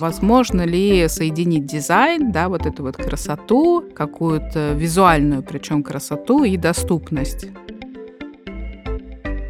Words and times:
Возможно 0.00 0.62
ли 0.62 1.06
соединить 1.08 1.66
дизайн, 1.66 2.32
да, 2.32 2.48
вот 2.48 2.64
эту 2.64 2.82
вот 2.84 2.96
красоту, 2.96 3.84
какую-то 3.94 4.72
визуальную, 4.72 5.42
причем 5.42 5.82
красоту 5.82 6.42
и 6.42 6.56
доступность? 6.56 7.48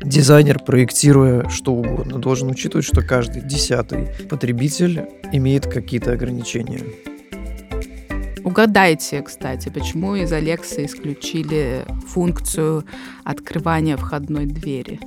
Дизайнер, 0.03 0.59
проектируя 0.59 1.49
что 1.49 1.73
угодно, 1.73 2.19
должен 2.19 2.51
учитывать, 2.51 2.85
что 2.85 3.01
каждый 3.01 3.43
десятый 3.43 4.09
потребитель 4.29 5.09
имеет 5.31 5.67
какие-то 5.67 6.11
ограничения. 6.15 6.81
Угадайте, 8.43 9.23
кстати, 9.23 9.69
почему 9.69 10.17
из 10.17 10.33
Alexa 10.33 10.85
исключили 10.85 11.85
функцию 12.09 12.85
открывания 13.23 13.97
входной 13.97 14.47
двери? 14.47 14.99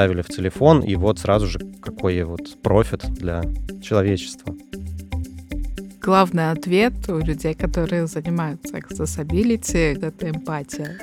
Вставили 0.00 0.22
в 0.22 0.28
телефон, 0.28 0.80
и 0.80 0.96
вот 0.96 1.18
сразу 1.18 1.46
же 1.46 1.58
какой 1.82 2.22
вот 2.22 2.62
профит 2.62 3.04
для 3.10 3.42
человечества. 3.82 4.56
Главный 6.00 6.52
ответ 6.52 6.94
у 7.10 7.18
людей, 7.18 7.52
которые 7.52 8.06
занимаются 8.06 8.78
accessibility, 8.78 10.02
это 10.02 10.30
эмпатия. 10.30 10.98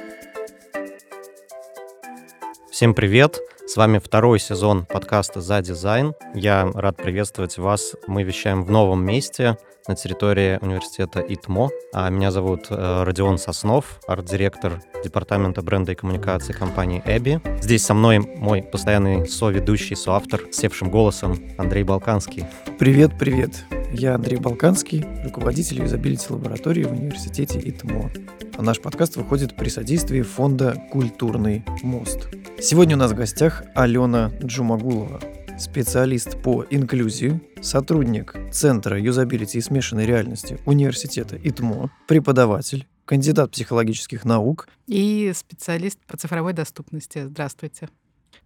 Всем 2.71 2.95
привет! 2.95 3.37
С 3.67 3.77
вами 3.77 3.99
второй 3.99 4.39
сезон 4.39 4.87
подкаста 4.87 5.41
«За 5.41 5.61
дизайн». 5.61 6.15
Я 6.33 6.67
рад 6.73 6.97
приветствовать 6.97 7.59
вас. 7.59 7.93
Мы 8.07 8.23
вещаем 8.23 8.63
в 8.63 8.71
новом 8.71 9.05
месте 9.05 9.59
на 9.87 9.95
территории 9.95 10.59
университета 10.61 11.19
ИТМО. 11.21 11.69
А 11.93 12.09
меня 12.09 12.31
зовут 12.31 12.67
э, 12.69 13.03
Родион 13.03 13.37
Соснов, 13.37 13.99
арт-директор 14.07 14.81
департамента 15.03 15.61
бренда 15.61 15.93
и 15.93 15.95
коммуникации 15.95 16.53
компании 16.53 17.01
Эбби. 17.05 17.41
Здесь 17.61 17.85
со 17.85 17.93
мной 17.93 18.19
мой 18.19 18.63
постоянный 18.63 19.27
соведущий, 19.27 19.95
соавтор, 19.95 20.41
севшим 20.51 20.89
голосом 20.89 21.39
Андрей 21.57 21.83
Балканский. 21.83 22.45
Привет, 22.79 23.11
привет. 23.17 23.51
Я 23.93 24.15
Андрей 24.15 24.37
Балканский, 24.37 25.05
руководитель 25.23 25.81
юзабилити 25.81 26.25
лаборатории 26.29 26.83
в 26.83 26.91
университете 26.91 27.59
ИТМО. 27.59 28.11
А 28.57 28.61
наш 28.61 28.81
подкаст 28.81 29.15
выходит 29.15 29.55
при 29.55 29.69
содействии 29.69 30.21
фонда 30.23 30.75
«Культурный 30.91 31.63
мост». 31.83 32.27
Сегодня 32.59 32.95
у 32.95 32.99
нас 32.99 33.11
в 33.11 33.15
гостях 33.15 33.63
Алена 33.75 34.31
Джумагулова, 34.43 35.21
специалист 35.57 36.41
по 36.41 36.65
инклюзии, 36.69 37.41
сотрудник 37.61 38.35
Центра 38.51 38.99
юзабилити 38.99 39.57
и 39.57 39.61
смешанной 39.61 40.05
реальности 40.05 40.59
университета 40.65 41.35
ИТМО, 41.35 41.91
преподаватель, 42.07 42.87
кандидат 43.05 43.51
психологических 43.51 44.23
наук. 44.25 44.67
И 44.85 45.31
специалист 45.35 45.99
по 46.05 46.17
цифровой 46.17 46.53
доступности. 46.53 47.25
Здравствуйте. 47.25 47.89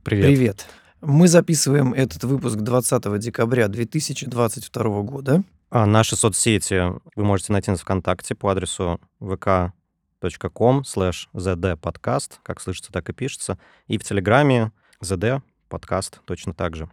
Привет. 0.03 0.25
Привет. 0.25 0.65
Мы 1.01 1.27
записываем 1.27 1.93
этот 1.93 2.23
выпуск 2.23 2.57
20 2.57 3.19
декабря 3.19 3.67
2022 3.67 5.01
года. 5.01 5.43
А 5.69 5.85
наши 5.85 6.15
соцсети 6.15 6.93
вы 7.15 7.23
можете 7.23 7.53
найти 7.53 7.71
нас 7.71 7.81
ВКонтакте 7.81 8.35
по 8.35 8.49
адресу 8.49 8.99
vk.com 9.19 10.81
slash 10.81 11.27
zdpodcast, 11.33 12.33
как 12.43 12.61
слышится, 12.61 12.91
так 12.91 13.09
и 13.09 13.13
пишется, 13.13 13.57
и 13.87 13.97
в 13.97 14.03
Телеграме 14.03 14.71
zd 15.01 15.41
подкаст 15.71 16.21
точно 16.25 16.53
так 16.53 16.75
же. 16.75 16.89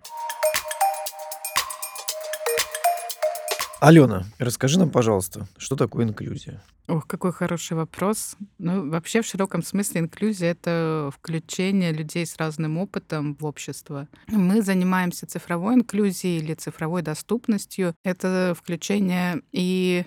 Алена, 3.80 4.24
расскажи 4.38 4.78
нам, 4.78 4.90
пожалуйста, 4.90 5.46
что 5.56 5.76
такое 5.76 6.04
инклюзия? 6.04 6.60
Ох, 6.88 7.06
какой 7.06 7.32
хороший 7.32 7.76
вопрос. 7.76 8.34
Ну, 8.58 8.90
вообще, 8.90 9.20
в 9.22 9.26
широком 9.26 9.62
смысле 9.62 10.00
инклюзия— 10.00 10.50
это 10.52 11.10
включение 11.14 11.92
людей 11.92 12.26
с 12.26 12.36
разным 12.38 12.78
опытом 12.78 13.36
в 13.38 13.44
общество. 13.44 14.08
Мы 14.26 14.62
занимаемся 14.62 15.26
цифровой 15.26 15.74
инклюзией 15.74 16.38
или 16.38 16.54
цифровой 16.54 17.02
доступностью. 17.02 17.94
Это 18.04 18.56
включение 18.58 19.42
и 19.52 20.06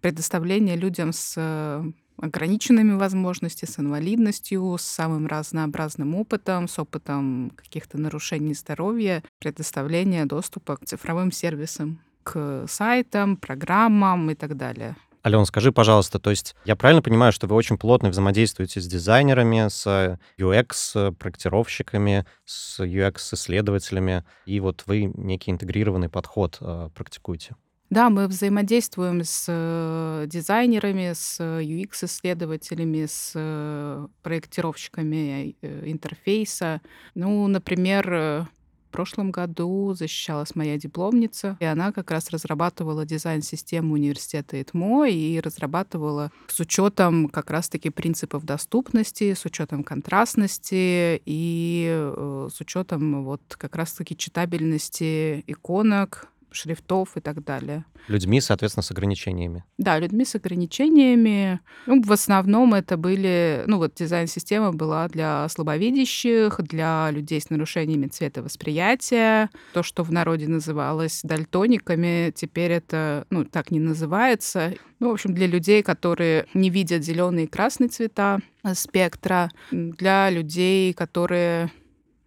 предоставление 0.00 0.76
людям 0.76 1.12
с 1.12 1.34
э, 1.36 1.84
ограниченными 2.20 2.96
возможностями, 2.96 3.70
с 3.70 3.78
инвалидностью, 3.78 4.76
с 4.78 4.82
самым 4.82 5.26
разнообразным 5.26 6.14
опытом, 6.14 6.68
с 6.68 6.78
опытом 6.78 7.52
каких-то 7.56 7.98
нарушений 7.98 8.54
здоровья, 8.54 9.22
предоставление 9.38 10.24
доступа 10.24 10.76
к 10.76 10.84
цифровым 10.84 11.32
сервисам, 11.32 12.00
к 12.22 12.66
сайтам, 12.68 13.36
программам 13.36 14.30
и 14.30 14.34
так 14.34 14.56
далее. 14.56 14.96
Ален, 15.26 15.44
скажи, 15.46 15.72
пожалуйста, 15.72 16.18
то 16.18 16.30
есть 16.30 16.54
я 16.64 16.76
правильно 16.76 17.02
понимаю, 17.02 17.32
что 17.32 17.46
вы 17.46 17.56
очень 17.56 17.76
плотно 17.76 18.08
взаимодействуете 18.08 18.80
с 18.80 18.86
дизайнерами, 18.86 19.68
с 19.68 20.18
UX-проектировщиками, 20.38 22.24
с 22.44 22.80
UX-исследователями, 22.80 24.24
и 24.46 24.60
вот 24.60 24.84
вы 24.86 25.12
некий 25.14 25.50
интегрированный 25.50 26.08
подход 26.08 26.58
э, 26.60 26.90
практикуете? 26.94 27.56
Да, 27.90 28.10
мы 28.10 28.26
взаимодействуем 28.28 29.24
с 29.24 29.46
э, 29.48 30.26
дизайнерами, 30.26 31.12
с 31.14 31.40
UX-исследователями, 31.40 33.06
с 33.06 33.32
э, 33.34 34.06
проектировщиками 34.22 35.56
э, 35.62 35.82
интерфейса. 35.86 36.82
Ну, 37.14 37.46
например, 37.46 38.46
в 38.88 38.90
прошлом 38.90 39.30
году 39.30 39.94
защищалась 39.94 40.54
моя 40.54 40.76
дипломница, 40.78 41.56
и 41.60 41.64
она 41.64 41.92
как 41.92 42.10
раз 42.10 42.30
разрабатывала 42.30 43.06
дизайн-систему 43.06 43.94
университета 43.94 44.60
ИТМО 44.60 45.08
и 45.08 45.40
разрабатывала 45.40 46.30
с 46.48 46.58
учетом 46.60 47.28
как 47.28 47.50
раз-таки 47.50 47.90
принципов 47.90 48.44
доступности, 48.44 49.34
с 49.34 49.44
учетом 49.44 49.82
контрастности 49.82 51.20
и 51.24 51.86
э, 51.90 52.48
с 52.52 52.60
учетом 52.60 53.24
вот 53.24 53.42
как 53.56 53.76
раз-таки 53.76 54.16
читабельности 54.16 55.42
иконок, 55.46 56.28
шрифтов 56.50 57.16
и 57.16 57.20
так 57.20 57.44
далее. 57.44 57.84
Людьми, 58.08 58.40
соответственно, 58.40 58.82
с 58.82 58.90
ограничениями. 58.90 59.64
Да, 59.76 59.98
людьми 59.98 60.24
с 60.24 60.34
ограничениями. 60.34 61.60
Ну, 61.86 62.02
в 62.02 62.12
основном 62.12 62.74
это 62.74 62.96
были... 62.96 63.64
Ну, 63.66 63.78
вот 63.78 63.94
дизайн-система 63.94 64.72
была 64.72 65.08
для 65.08 65.48
слабовидящих, 65.48 66.60
для 66.62 67.10
людей 67.10 67.40
с 67.40 67.50
нарушениями 67.50 68.06
цветовосприятия. 68.06 69.50
То, 69.74 69.82
что 69.82 70.02
в 70.02 70.12
народе 70.12 70.48
называлось 70.48 71.20
дальтониками, 71.22 72.32
теперь 72.34 72.72
это, 72.72 73.26
ну, 73.30 73.44
так 73.44 73.70
не 73.70 73.80
называется. 73.80 74.74
Ну, 75.00 75.10
в 75.10 75.12
общем, 75.12 75.34
для 75.34 75.46
людей, 75.46 75.82
которые 75.82 76.46
не 76.54 76.70
видят 76.70 77.04
зеленые 77.04 77.44
и 77.46 77.48
красные 77.48 77.88
цвета 77.88 78.40
спектра, 78.74 79.50
для 79.70 80.30
людей, 80.30 80.92
которые 80.92 81.70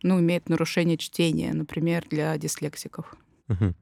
ну, 0.04 0.20
имеют 0.20 0.50
нарушение 0.50 0.98
чтения, 0.98 1.54
например, 1.54 2.06
для 2.10 2.38
дислексиков. 2.38 3.16
Угу. 3.50 3.74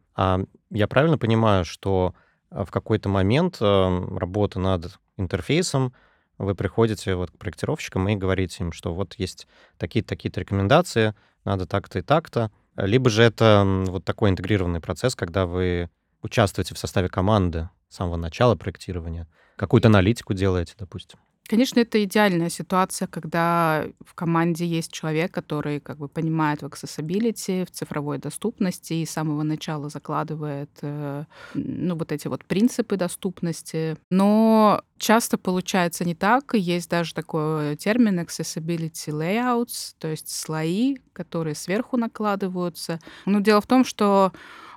Я 0.71 0.87
правильно 0.87 1.17
понимаю, 1.17 1.65
что 1.65 2.13
а, 2.49 2.65
в 2.65 2.71
какой-то 2.71 3.09
момент 3.09 3.57
эм, 3.61 4.17
работы 4.17 4.59
над 4.59 4.99
интерфейсом 5.17 5.93
вы 6.37 6.55
приходите 6.55 7.15
вот 7.15 7.31
к 7.31 7.37
проектировщикам 7.37 8.07
и 8.09 8.15
говорите 8.15 8.63
им, 8.63 8.71
что 8.71 8.93
вот 8.93 9.15
есть 9.15 9.47
такие-то 9.77 10.09
такие 10.09 10.31
рекомендации, 10.35 11.15
надо 11.43 11.65
так-то 11.65 11.99
и 11.99 12.01
так-то. 12.01 12.51
Либо 12.75 13.09
же 13.09 13.23
это 13.23 13.63
вот 13.87 14.05
такой 14.05 14.29
интегрированный 14.29 14.79
процесс, 14.79 15.15
когда 15.15 15.45
вы 15.45 15.89
участвуете 16.21 16.75
в 16.75 16.77
составе 16.77 17.09
команды 17.09 17.69
с 17.89 17.95
самого 17.95 18.15
начала 18.15 18.55
проектирования, 18.55 19.27
какую-то 19.57 19.89
аналитику 19.89 20.33
делаете, 20.33 20.75
допустим. 20.77 21.19
Конечно, 21.49 21.79
это 21.79 22.03
идеальная 22.03 22.49
ситуация, 22.49 23.07
когда 23.07 23.87
в 24.05 24.13
команде 24.13 24.67
есть 24.67 24.91
человек, 24.91 25.31
который 25.31 25.79
как 25.79 25.97
бы 25.97 26.07
понимает 26.07 26.61
в 26.61 26.65
accessibility, 26.67 27.65
в 27.65 27.71
цифровой 27.71 28.19
доступности 28.19 28.93
и 28.93 29.05
с 29.05 29.09
самого 29.09 29.41
начала 29.41 29.89
закладывает 29.89 30.69
э, 30.83 31.23
ну, 31.55 31.95
вот 31.95 32.11
эти 32.11 32.27
вот 32.27 32.45
принципы 32.45 32.97
доступности. 32.97 33.97
Но 34.11 34.83
часто 34.99 35.39
получается 35.39 36.05
не 36.05 36.13
так. 36.13 36.53
Есть 36.53 36.87
даже 36.87 37.15
такой 37.15 37.75
термин 37.77 38.19
accessibility 38.19 39.07
layouts, 39.07 39.95
то 39.97 40.07
есть 40.07 40.29
слои, 40.29 40.97
которые 41.13 41.55
сверху 41.55 41.97
накладываются. 41.97 42.99
Но 43.25 43.39
дело 43.39 43.59
в 43.59 43.67
том, 43.67 43.83
что 43.83 44.31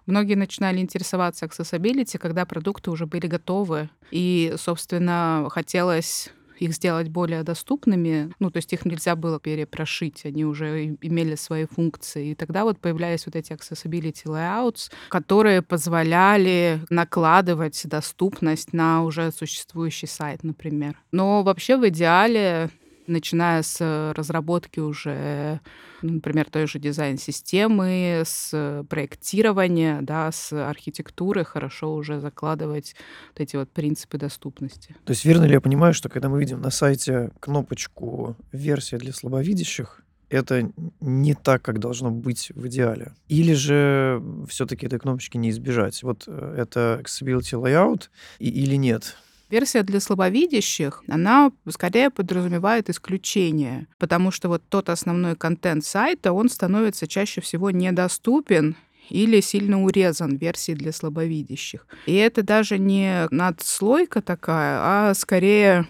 Многие 0.04 0.34
начинали 0.34 0.80
интересоваться 0.80 1.46
accessibility, 1.46 2.18
когда 2.18 2.44
продукты 2.44 2.90
уже 2.90 3.06
были 3.06 3.28
готовы. 3.28 3.88
И, 4.10 4.52
собственно, 4.58 5.46
хотелось 5.48 6.32
их 6.58 6.72
сделать 6.72 7.08
более 7.08 7.42
доступными, 7.42 8.32
ну, 8.38 8.50
то 8.50 8.58
есть 8.58 8.72
их 8.72 8.84
нельзя 8.84 9.16
было 9.16 9.40
перепрошить, 9.40 10.24
они 10.24 10.44
уже 10.44 10.86
имели 11.00 11.34
свои 11.34 11.66
функции. 11.66 12.30
И 12.30 12.34
тогда 12.34 12.64
вот 12.64 12.78
появлялись 12.78 13.26
вот 13.26 13.36
эти 13.36 13.52
accessibility 13.52 14.24
layouts, 14.26 14.90
которые 15.08 15.62
позволяли 15.62 16.80
накладывать 16.90 17.80
доступность 17.84 18.72
на 18.72 19.02
уже 19.04 19.30
существующий 19.32 20.06
сайт, 20.06 20.42
например. 20.42 20.96
Но 21.10 21.42
вообще 21.42 21.76
в 21.76 21.88
идеале 21.88 22.70
начиная 23.06 23.62
с 23.62 24.12
разработки 24.16 24.80
уже, 24.80 25.60
ну, 26.02 26.14
например, 26.14 26.50
той 26.50 26.66
же 26.66 26.78
дизайн-системы, 26.78 28.22
с 28.24 28.84
проектирования, 28.88 30.00
да, 30.02 30.30
с 30.32 30.52
архитектуры, 30.52 31.44
хорошо 31.44 31.94
уже 31.94 32.20
закладывать 32.20 32.94
вот 33.32 33.40
эти 33.40 33.56
вот 33.56 33.70
принципы 33.70 34.18
доступности. 34.18 34.96
То 35.04 35.12
есть 35.12 35.24
верно 35.24 35.44
ли 35.44 35.52
я 35.52 35.60
понимаю, 35.60 35.94
что 35.94 36.08
когда 36.08 36.28
мы 36.28 36.38
видим 36.40 36.60
на 36.60 36.70
сайте 36.70 37.30
кнопочку 37.40 38.36
«Версия 38.52 38.98
для 38.98 39.12
слабовидящих», 39.12 40.02
это 40.32 40.72
не 41.00 41.34
так, 41.34 41.62
как 41.62 41.78
должно 41.78 42.10
быть 42.10 42.50
в 42.54 42.66
идеале? 42.66 43.12
Или 43.28 43.52
же 43.52 44.22
все-таки 44.48 44.86
этой 44.86 44.98
кнопочки 44.98 45.36
не 45.36 45.50
избежать? 45.50 46.02
Вот 46.02 46.24
э, 46.26 46.54
это 46.56 47.02
Accessibility 47.02 47.60
Layout 47.60 48.04
или 48.38 48.76
нет? 48.76 49.16
Версия 49.52 49.82
для 49.82 50.00
слабовидящих, 50.00 51.04
она 51.08 51.52
скорее 51.68 52.08
подразумевает 52.08 52.88
исключение, 52.88 53.86
потому 53.98 54.30
что 54.30 54.48
вот 54.48 54.62
тот 54.66 54.88
основной 54.88 55.36
контент 55.36 55.84
сайта, 55.84 56.32
он 56.32 56.48
становится 56.48 57.06
чаще 57.06 57.42
всего 57.42 57.70
недоступен 57.70 58.76
или 59.10 59.42
сильно 59.42 59.84
урезан 59.84 60.36
версии 60.36 60.72
для 60.72 60.90
слабовидящих. 60.90 61.86
И 62.06 62.14
это 62.14 62.42
даже 62.42 62.78
не 62.78 63.28
надслойка 63.30 64.22
такая, 64.22 64.78
а 64.80 65.12
скорее 65.14 65.86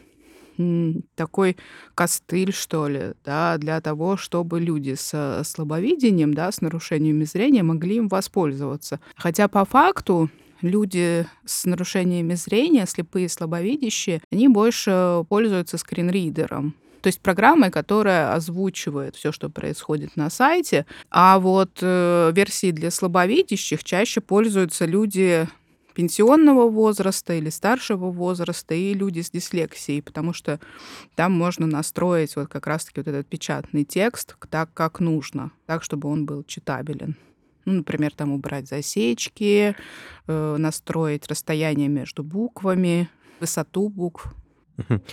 такой 1.14 1.56
костыль, 1.94 2.52
что 2.52 2.88
ли, 2.88 3.12
да, 3.24 3.58
для 3.58 3.80
того, 3.80 4.16
чтобы 4.16 4.58
люди 4.58 4.94
с 4.94 5.42
слабовидением, 5.44 6.34
да, 6.34 6.50
с 6.50 6.62
нарушениями 6.62 7.22
зрения 7.22 7.62
могли 7.62 7.98
им 7.98 8.08
воспользоваться. 8.08 8.98
Хотя 9.14 9.46
по 9.46 9.64
факту 9.64 10.30
люди 10.62 11.26
с 11.44 11.64
нарушениями 11.64 12.34
зрения, 12.34 12.86
слепые 12.86 13.28
слабовидящие, 13.28 14.22
они 14.30 14.48
больше 14.48 15.24
пользуются 15.28 15.78
скринридером. 15.78 16.74
То 17.02 17.08
есть 17.08 17.20
программой, 17.20 17.70
которая 17.70 18.32
озвучивает 18.32 19.16
все, 19.16 19.32
что 19.32 19.50
происходит 19.50 20.16
на 20.16 20.30
сайте. 20.30 20.86
А 21.10 21.40
вот 21.40 21.78
э, 21.80 22.30
версии 22.32 22.70
для 22.70 22.92
слабовидящих 22.92 23.82
чаще 23.82 24.20
пользуются 24.20 24.84
люди 24.86 25.48
пенсионного 25.94 26.70
возраста 26.70 27.34
или 27.34 27.50
старшего 27.50 28.10
возраста 28.10 28.74
и 28.74 28.94
люди 28.94 29.20
с 29.20 29.30
дислексией, 29.30 30.00
потому 30.00 30.32
что 30.32 30.60
там 31.16 31.32
можно 31.32 31.66
настроить 31.66 32.36
вот 32.36 32.48
как 32.48 32.66
раз-таки 32.66 33.00
вот 33.00 33.08
этот 33.08 33.26
печатный 33.26 33.84
текст 33.84 34.36
так, 34.48 34.72
как 34.72 35.00
нужно, 35.00 35.50
так, 35.66 35.82
чтобы 35.82 36.08
он 36.08 36.24
был 36.24 36.44
читабелен. 36.44 37.16
Ну, 37.64 37.74
например, 37.74 38.12
там 38.14 38.32
убрать 38.32 38.68
засечки, 38.68 39.76
э, 40.26 40.56
настроить 40.58 41.26
расстояние 41.28 41.88
между 41.88 42.22
буквами, 42.22 43.08
высоту 43.40 43.88
букв. 43.88 44.34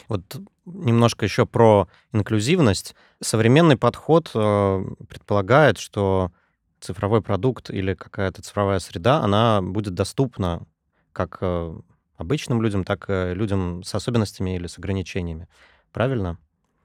Вот 0.08 0.24
немножко 0.66 1.26
еще 1.26 1.46
про 1.46 1.88
инклюзивность. 2.14 2.96
Современный 3.22 3.78
подход 3.78 4.32
э, 4.34 4.86
предполагает, 5.08 5.78
что 5.78 6.32
цифровой 6.80 7.22
продукт 7.22 7.70
или 7.70 7.94
какая-то 7.94 8.42
цифровая 8.42 8.80
среда, 8.80 9.22
она 9.22 9.62
будет 9.62 9.94
доступна 9.94 10.66
как 11.12 11.40
э, 11.42 11.76
обычным 12.18 12.62
людям, 12.62 12.84
так 12.84 13.10
и 13.10 13.34
людям 13.34 13.84
с 13.84 13.94
особенностями 13.96 14.56
или 14.56 14.68
с 14.68 14.78
ограничениями. 14.78 15.48
Правильно? 15.92 16.36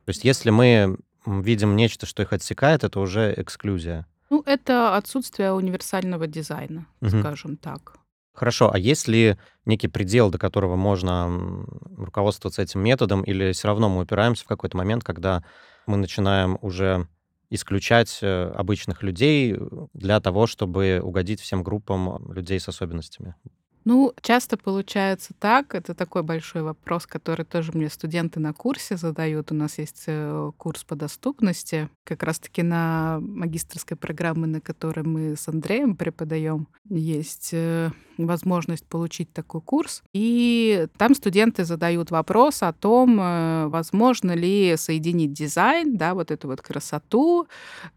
То 0.05 0.11
есть 0.11 0.25
если 0.25 0.51
мы 0.51 0.97
видим 1.27 1.77
нечто, 1.77 2.07
что 2.07 2.23
их 2.23 2.33
отсекает, 2.33 2.85
это 2.85 3.01
уже 3.01 3.35
эксклюзия. 3.37 4.07
Ну, 4.31 4.43
это 4.47 4.97
отсутствие 4.97 5.53
универсального 5.53 6.27
дизайна, 6.27 6.87
угу. 7.01 7.21
скажем 7.21 7.57
так. 7.57 7.99
Хорошо, 8.35 8.73
а 8.73 8.79
есть 8.79 9.07
ли 9.07 9.37
некий 9.65 9.87
предел, 9.87 10.29
до 10.29 10.39
которого 10.39 10.75
можно 10.75 11.65
руководствоваться 11.97 12.63
этим 12.63 12.81
методом, 12.81 13.23
или 13.23 13.53
все 13.53 13.69
равно 13.69 13.89
мы 13.89 14.03
упираемся 14.03 14.45
в 14.45 14.49
какой-то 14.49 14.77
момент, 14.77 15.05
когда 15.05 15.45
мы 15.87 15.97
начинаем 15.97 16.59
уже 16.61 17.07
исключать 17.51 18.19
э, 18.23 18.51
обычных 18.57 19.03
людей 19.05 19.57
для 19.93 20.21
того, 20.21 20.49
чтобы 20.49 21.01
угодить 21.01 21.41
всем 21.41 21.63
группам 21.63 22.33
людей 22.33 22.59
с 22.59 22.69
особенностями? 22.69 23.37
Ну, 23.85 24.15
часто 24.23 24.57
получается 24.57 25.35
так. 25.39 25.75
Это 25.75 25.95
такой 25.95 26.23
большой 26.23 26.63
вопрос, 26.63 27.07
который 27.07 27.45
тоже 27.45 27.73
мне 27.75 27.91
студенты 27.91 28.41
на 28.41 28.55
курсе 28.55 28.97
задают. 28.97 29.53
У 29.53 29.55
нас 29.55 29.79
есть 29.79 30.05
э, 30.07 30.53
курс 30.57 30.85
по 30.85 30.97
доступности. 30.97 31.91
Как 32.05 32.23
раз-таки 32.23 32.63
на 32.63 33.19
магистрской 33.21 33.97
программе, 33.97 34.47
на 34.47 34.61
которой 34.61 35.05
мы 35.05 35.37
с 35.37 35.49
Андреем 35.49 35.97
преподаем, 35.97 36.67
есть 36.89 37.51
э, 37.53 37.91
возможность 38.17 38.87
получить 38.87 39.33
такой 39.35 39.61
курс. 39.61 40.03
И 40.15 40.87
там 40.97 41.15
студенты 41.15 41.65
задают 41.65 42.11
вопрос 42.11 42.63
о 42.63 42.73
том, 42.73 43.21
э, 43.21 43.67
возможно 43.67 44.33
ли 44.33 44.77
соединить 44.79 45.35
дизайн, 45.35 45.97
да, 45.97 46.15
вот 46.15 46.31
эту 46.31 46.49
вот 46.49 46.63
красоту, 46.63 47.49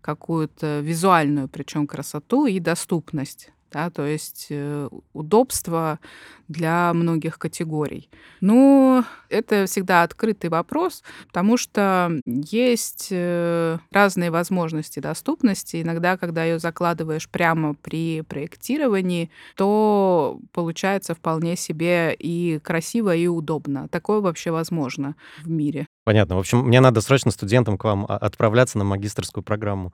какую-то 0.02 0.82
визуальную, 0.82 1.48
причем 1.48 1.88
красоту 1.88 2.46
и 2.46 2.60
доступность 2.60 3.52
да, 3.72 3.90
то 3.90 4.06
есть 4.06 4.48
э, 4.50 4.90
удобство 5.14 6.00
для 6.48 6.94
многих 6.94 7.38
категорий. 7.38 8.10
Но 8.42 9.04
это 9.30 9.66
всегда 9.66 10.04
открытый 10.04 10.50
вопрос, 10.50 11.04
потому 11.28 11.58
что 11.58 12.12
есть 12.26 13.10
э, 13.12 13.78
разные 13.92 14.32
возможности 14.32 15.00
доступности. 15.00 15.82
Иногда, 15.82 16.18
когда 16.18 16.44
ее 16.46 16.60
закладываешь 16.60 17.30
прямо 17.30 17.74
при 17.74 18.22
проектировании, 18.22 19.30
то 19.56 20.40
получается 20.54 21.14
вполне 21.14 21.56
себе 21.56 22.16
и 22.18 22.60
красиво, 22.60 23.16
и 23.16 23.28
удобно. 23.28 23.88
Такое 23.90 24.22
вообще 24.22 24.52
возможно 24.52 25.16
в 25.44 25.50
мире. 25.50 25.88
Понятно. 26.08 26.38
В 26.38 26.40
общем, 26.40 26.60
мне 26.60 26.80
надо 26.80 27.02
срочно 27.02 27.32
студентам 27.32 27.78
к 27.78 27.84
вам 27.84 28.06
а, 28.08 28.16
отправляться 28.16 28.78
на 28.78 28.86
магистрскую 28.86 29.44
программу. 29.44 29.92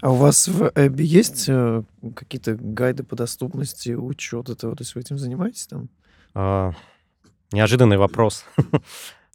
А 0.00 0.10
у 0.10 0.14
вас 0.14 0.48
в 0.48 0.72
Эбби 0.74 1.02
есть 1.02 1.50
э, 1.50 1.82
какие-то 2.16 2.56
гайды 2.58 3.04
по 3.04 3.14
доступности, 3.14 3.90
учет 3.90 4.48
этого? 4.48 4.74
То 4.74 4.80
есть 4.80 4.94
вы 4.94 5.02
этим 5.02 5.18
занимаетесь 5.18 5.66
там? 5.66 5.90
А, 6.34 6.72
неожиданный 7.52 7.98
вопрос. 7.98 8.46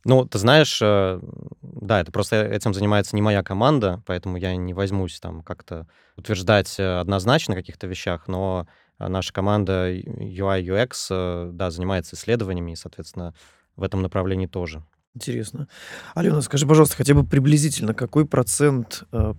Ну, 0.06 0.26
ты 0.26 0.40
знаешь, 0.40 0.80
э, 0.82 1.20
да, 1.62 2.00
это 2.00 2.12
просто 2.12 2.44
этим 2.44 2.74
занимается 2.74 3.18
не 3.18 3.22
моя 3.22 3.44
команда, 3.44 4.02
поэтому 4.06 4.38
я 4.38 4.56
не 4.56 4.74
возьмусь 4.74 5.20
там 5.20 5.44
как-то 5.44 5.88
утверждать 6.16 6.80
э, 6.80 7.00
однозначно 7.00 7.54
каких-то 7.54 7.86
вещах, 7.86 8.30
но 8.30 8.66
наша 8.98 9.34
команда 9.34 9.94
UI 9.94 10.64
UX, 10.64 11.52
да, 11.52 11.70
занимается 11.70 12.16
исследованиями 12.16 12.72
и, 12.72 12.76
соответственно, 12.78 13.36
в 13.76 13.84
этом 13.84 14.02
направлении 14.02 14.48
тоже. 14.48 14.84
Интересно. 15.16 15.68
Алена, 16.14 16.40
скажи, 16.42 16.68
пожалуйста, 16.68 16.96
хотя 16.96 17.16
бы 17.16 17.26
приблизительно, 17.26 17.96
какой 17.96 18.28
процент 18.28 19.06
э, 19.12 19.34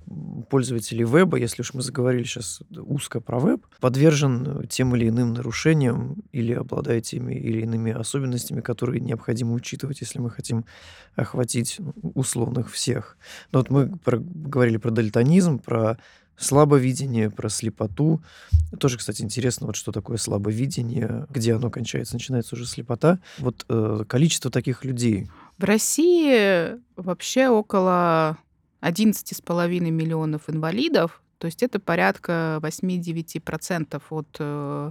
пользователей 0.50 1.04
веба, 1.04 1.36
если 1.38 1.62
уж 1.62 1.74
мы 1.74 1.82
заговорили 1.82 2.24
сейчас 2.24 2.60
узко 2.76 3.20
про 3.20 3.38
веб, 3.38 3.64
подвержен 3.78 4.66
тем 4.68 4.96
или 4.96 5.08
иным 5.08 5.32
нарушениям 5.32 6.24
или 6.32 6.52
обладает 6.54 7.04
теми 7.04 7.34
или 7.34 7.60
иными 7.60 7.92
особенностями, 7.92 8.62
которые 8.62 9.00
необходимо 9.00 9.52
учитывать, 9.54 10.00
если 10.00 10.18
мы 10.18 10.30
хотим 10.30 10.64
охватить 11.14 11.76
ну, 11.78 11.94
условных 12.14 12.72
всех. 12.72 13.16
Но 13.52 13.60
вот 13.60 13.70
мы 13.70 13.96
про, 13.96 14.18
говорили 14.18 14.76
про 14.76 14.90
дальтонизм, 14.90 15.60
про 15.60 15.98
слабовидение, 16.40 17.30
про 17.30 17.48
слепоту. 17.48 18.22
Тоже, 18.78 18.98
кстати, 18.98 19.22
интересно, 19.22 19.66
вот 19.66 19.76
что 19.76 19.92
такое 19.92 20.16
слабовидение, 20.16 21.26
где 21.30 21.54
оно 21.54 21.70
кончается, 21.70 22.14
начинается 22.14 22.54
уже 22.54 22.66
слепота. 22.66 23.20
Вот 23.38 23.64
э, 23.68 24.04
количество 24.08 24.50
таких 24.50 24.84
людей. 24.84 25.28
В 25.58 25.64
России 25.64 26.78
вообще 26.96 27.48
около 27.48 28.38
11,5 28.80 29.80
миллионов 29.90 30.48
инвалидов, 30.48 31.22
то 31.38 31.46
есть 31.46 31.62
это 31.62 31.78
порядка 31.78 32.58
8-9% 32.62 34.02
от 34.10 34.36
э, 34.38 34.90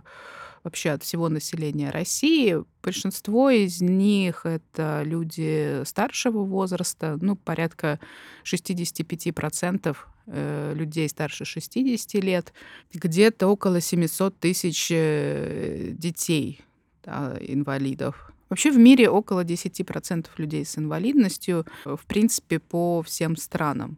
вообще 0.64 0.92
от 0.92 1.04
всего 1.04 1.30
населения 1.30 1.90
России. 1.90 2.64
Большинство 2.84 3.50
из 3.50 3.82
них 3.82 4.46
это 4.46 5.02
люди 5.04 5.84
старшего 5.86 6.44
возраста, 6.44 7.18
ну, 7.22 7.36
порядка 7.36 8.00
65% 8.44 9.90
э, 9.90 9.94
людей 10.32 11.10
старше 11.10 11.46
60 11.46 12.24
лет, 12.24 12.54
где-то 12.94 13.48
около 13.48 13.82
700 13.82 14.38
тысяч 14.40 14.90
э, 14.92 15.92
детей, 15.94 16.62
да, 17.04 17.36
инвалидов. 17.42 18.32
Вообще 18.50 18.72
в 18.72 18.78
мире 18.78 19.10
около 19.10 19.44
10% 19.44 20.28
людей 20.38 20.66
с 20.66 20.78
инвалидностью, 20.78 21.66
э, 21.86 21.96
в 22.00 22.06
принципе, 22.06 22.60
по 22.60 23.02
всем 23.02 23.38
странам. 23.38 23.98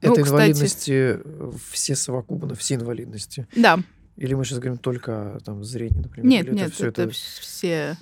Это 0.00 0.20
ну, 0.20 0.26
инвалидности 0.26 1.18
кстати... 1.18 1.72
все 1.72 1.96
совокупно, 1.96 2.54
все 2.54 2.74
инвалидности? 2.76 3.46
Да, 3.54 3.80
или 4.18 4.34
мы 4.34 4.44
сейчас 4.44 4.58
говорим 4.58 4.78
только 4.78 5.36
о 5.36 5.40
там, 5.40 5.62
зрении, 5.62 6.00
например? 6.00 6.28
Нет, 6.28 6.46
Или 6.46 6.54
нет, 6.54 6.72
это, 6.74 6.86
это, 6.88 7.02
это 7.02 7.12
все... 7.12 7.96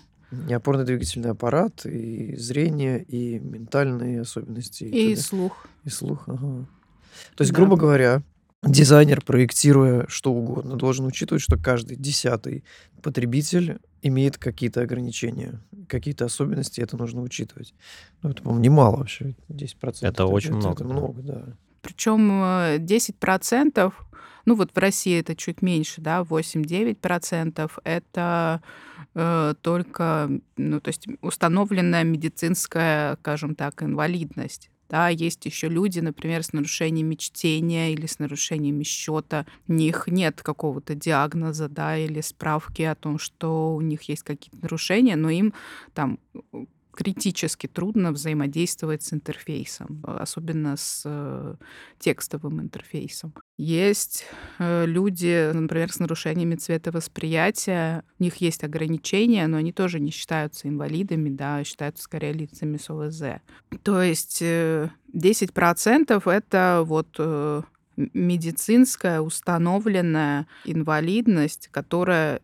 И 0.49 0.52
опорно-двигательный 0.52 1.30
аппарат, 1.30 1.87
и 1.87 2.35
зрение, 2.37 3.02
и 3.02 3.38
ментальные 3.38 4.23
особенности. 4.23 4.85
И, 4.85 5.12
и 5.12 5.16
слух. 5.16 5.68
И 5.85 5.88
слух, 5.88 6.25
ага. 6.26 6.66
То 7.35 7.42
есть, 7.42 7.52
да. 7.52 7.56
грубо 7.56 7.76
говоря, 7.76 8.23
дизайнер, 8.62 9.23
проектируя 9.23 10.06
что 10.08 10.32
угодно, 10.32 10.76
должен 10.76 11.06
учитывать, 11.06 11.42
что 11.42 11.56
каждый 11.56 11.96
десятый 11.96 12.64
потребитель 13.02 13.78
имеет 14.02 14.38
какие-то 14.38 14.82
ограничения, 14.82 15.61
какие-то 15.88 16.25
особенности, 16.25 16.80
это 16.80 16.96
нужно 16.96 17.23
учитывать. 17.23 17.75
Ну, 18.23 18.30
это, 18.30 18.42
по-моему, 18.42 18.64
немало 18.64 18.96
вообще, 18.96 19.35
10%. 19.49 19.75
Это, 19.82 20.06
это 20.08 20.26
очень 20.26 20.50
это, 20.50 20.58
много. 20.58 20.85
Это 20.85 20.85
много, 20.85 21.23
да. 21.23 21.42
Причем 21.82 22.42
10% 22.42 23.92
ну 24.46 24.54
вот 24.54 24.70
в 24.73 24.78
России 24.78 25.18
это 25.18 25.35
чуть 25.37 25.61
меньше, 25.61 26.00
да, 26.00 26.20
8-9%. 26.23 27.70
Это 27.85 28.62
э, 29.14 29.54
только, 29.61 30.30
ну 30.56 30.80
то 30.80 30.88
есть 30.88 31.06
установленная 31.20 32.04
медицинская, 32.04 33.16
скажем 33.16 33.56
так, 33.56 33.82
инвалидность. 33.82 34.70
Да, 34.88 35.08
есть 35.08 35.44
еще 35.46 35.68
люди, 35.68 35.98
например, 36.00 36.42
с 36.44 36.52
нарушениями 36.52 37.16
чтения 37.16 37.92
или 37.92 38.06
с 38.06 38.18
нарушениями 38.18 38.84
счета. 38.84 39.46
У 39.66 39.72
них 39.72 40.04
нет 40.06 40.42
какого-то 40.42 40.94
диагноза, 40.94 41.68
да, 41.68 41.96
или 41.96 42.20
справки 42.20 42.82
о 42.82 42.94
том, 42.94 43.18
что 43.18 43.74
у 43.74 43.80
них 43.80 44.02
есть 44.02 44.22
какие-то 44.22 44.58
нарушения, 44.62 45.16
но 45.16 45.30
им 45.30 45.54
там 45.92 46.18
критически 46.96 47.66
трудно 47.66 48.10
взаимодействовать 48.10 49.02
с 49.02 49.12
интерфейсом, 49.12 50.02
особенно 50.04 50.76
с 50.76 51.02
э, 51.04 51.54
текстовым 51.98 52.60
интерфейсом. 52.60 53.34
Есть 53.58 54.24
э, 54.58 54.86
люди, 54.86 55.52
например, 55.52 55.92
с 55.92 55.98
нарушениями 55.98 56.56
цветовосприятия, 56.56 58.02
у 58.18 58.22
них 58.22 58.36
есть 58.36 58.64
ограничения, 58.64 59.46
но 59.46 59.58
они 59.58 59.72
тоже 59.72 60.00
не 60.00 60.10
считаются 60.10 60.68
инвалидами, 60.68 61.28
да, 61.28 61.58
а 61.58 61.64
считаются 61.64 62.02
скорее 62.02 62.32
лицами 62.32 62.78
с 62.78 62.88
ОВЗ. 62.90 63.40
То 63.82 64.02
есть 64.02 64.42
10% 64.42 64.90
э, 65.14 66.30
это 66.30 66.82
вот 66.84 67.20
медицинская 67.96 69.20
установленная 69.20 70.46
инвалидность, 70.64 71.68
которая 71.70 72.40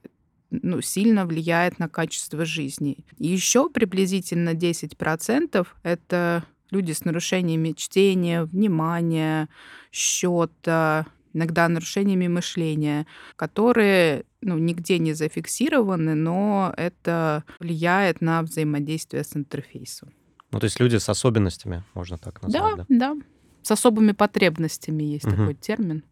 ну, 0.63 0.81
сильно 0.81 1.27
влияет 1.27 1.79
на 1.79 1.89
качество 1.89 2.45
жизни. 2.45 3.05
И 3.19 3.29
еще 3.29 3.71
приблизительно 3.71 4.51
10% 4.51 5.67
это 5.83 6.45
люди 6.71 6.93
с 6.93 7.05
нарушениями 7.05 7.73
чтения, 7.73 8.45
внимания, 8.45 9.49
счета, 9.91 11.07
иногда 11.33 11.69
нарушениями 11.69 12.29
мышления, 12.29 13.07
которые 13.37 14.25
ну, 14.41 14.59
нигде 14.59 14.99
не 14.99 15.15
зафиксированы, 15.15 16.15
но 16.15 16.73
это 16.77 17.45
влияет 17.61 18.21
на 18.21 18.43
взаимодействие 18.43 19.25
с 19.25 19.37
интерфейсом. 19.37 20.13
Ну, 20.51 20.61
то 20.61 20.65
есть 20.65 20.79
люди 20.81 20.97
с 20.97 21.09
особенностями, 21.09 21.85
можно 21.95 22.19
так 22.19 22.43
назвать, 22.43 22.77
да? 22.77 22.87
Да, 22.89 23.15
да. 23.15 23.21
С 23.63 23.71
особыми 23.71 24.13
потребностями 24.13 25.05
есть 25.05 25.25
угу. 25.25 25.37
такой 25.37 25.55
термин. 25.55 26.05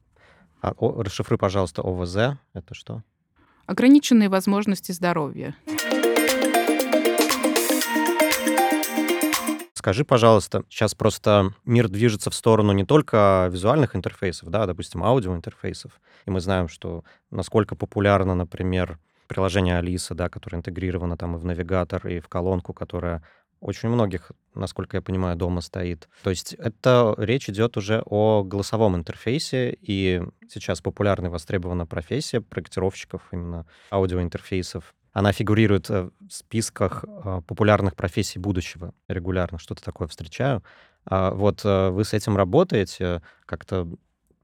А, 0.63 0.73
о, 0.77 1.03
расшифруй, 1.03 1.39
пожалуйста, 1.39 1.83
ОВЗ. 1.83 2.39
Это 2.55 2.75
что? 2.75 3.03
Ограниченные 3.67 4.29
возможности 4.29 4.93
здоровья. 4.93 5.55
Скажи, 9.75 10.05
пожалуйста, 10.05 10.65
сейчас 10.69 10.95
просто 10.95 11.55
мир 11.65 11.89
движется 11.89 12.29
в 12.31 12.35
сторону 12.35 12.73
не 12.73 12.85
только 12.85 13.49
визуальных 13.51 13.97
интерфейсов, 13.97 14.51
да, 14.51 14.67
допустим, 14.67 15.03
аудиоинтерфейсов. 15.03 15.93
И 16.27 16.31
мы 16.31 16.41
знаем, 16.41 16.69
что 16.69 17.03
насколько 17.31 17.75
популярно, 17.75 18.35
например, 18.35 18.99
приложение 19.27 19.79
Алиса, 19.79 20.15
да, 20.15 20.29
которое 20.29 20.59
интегрировано 20.59 21.17
там 21.17 21.35
и 21.35 21.39
в 21.39 21.47
навигатор, 21.47 22.07
и 22.09 22.21
в 22.21 22.29
колонку, 22.29 22.75
которая 22.75 23.23
очень 23.61 23.89
многих, 23.89 24.33
насколько 24.55 24.97
я 24.97 25.03
понимаю, 25.03 25.37
дома 25.37 25.61
стоит. 25.61 26.09
То 26.23 26.31
есть 26.31 26.55
это 26.55 27.15
речь 27.19 27.49
идет 27.49 27.77
уже 27.77 28.03
о 28.07 28.43
голосовом 28.43 28.97
интерфейсе, 28.97 29.77
и 29.81 30.23
сейчас 30.49 30.81
популярна 30.81 31.27
и 31.27 31.31
востребована 31.31 31.87
профессия 31.87 32.41
проектировщиков 32.41 33.23
именно 33.33 33.67
аудиоинтерфейсов. 33.91 34.95
Она 35.13 35.33
фигурирует 35.33 35.91
э, 35.91 36.09
в 36.21 36.33
списках 36.33 37.05
э, 37.05 37.43
популярных 37.47 37.97
профессий 37.97 38.39
будущего 38.39 38.95
регулярно, 39.09 39.59
что-то 39.59 39.83
такое 39.83 40.07
встречаю. 40.09 40.63
А 41.05 41.33
вот 41.33 41.63
э, 41.65 41.91
вы 41.91 42.05
с 42.05 42.15
этим 42.15 42.37
работаете, 42.37 43.21
как-то 43.45 43.89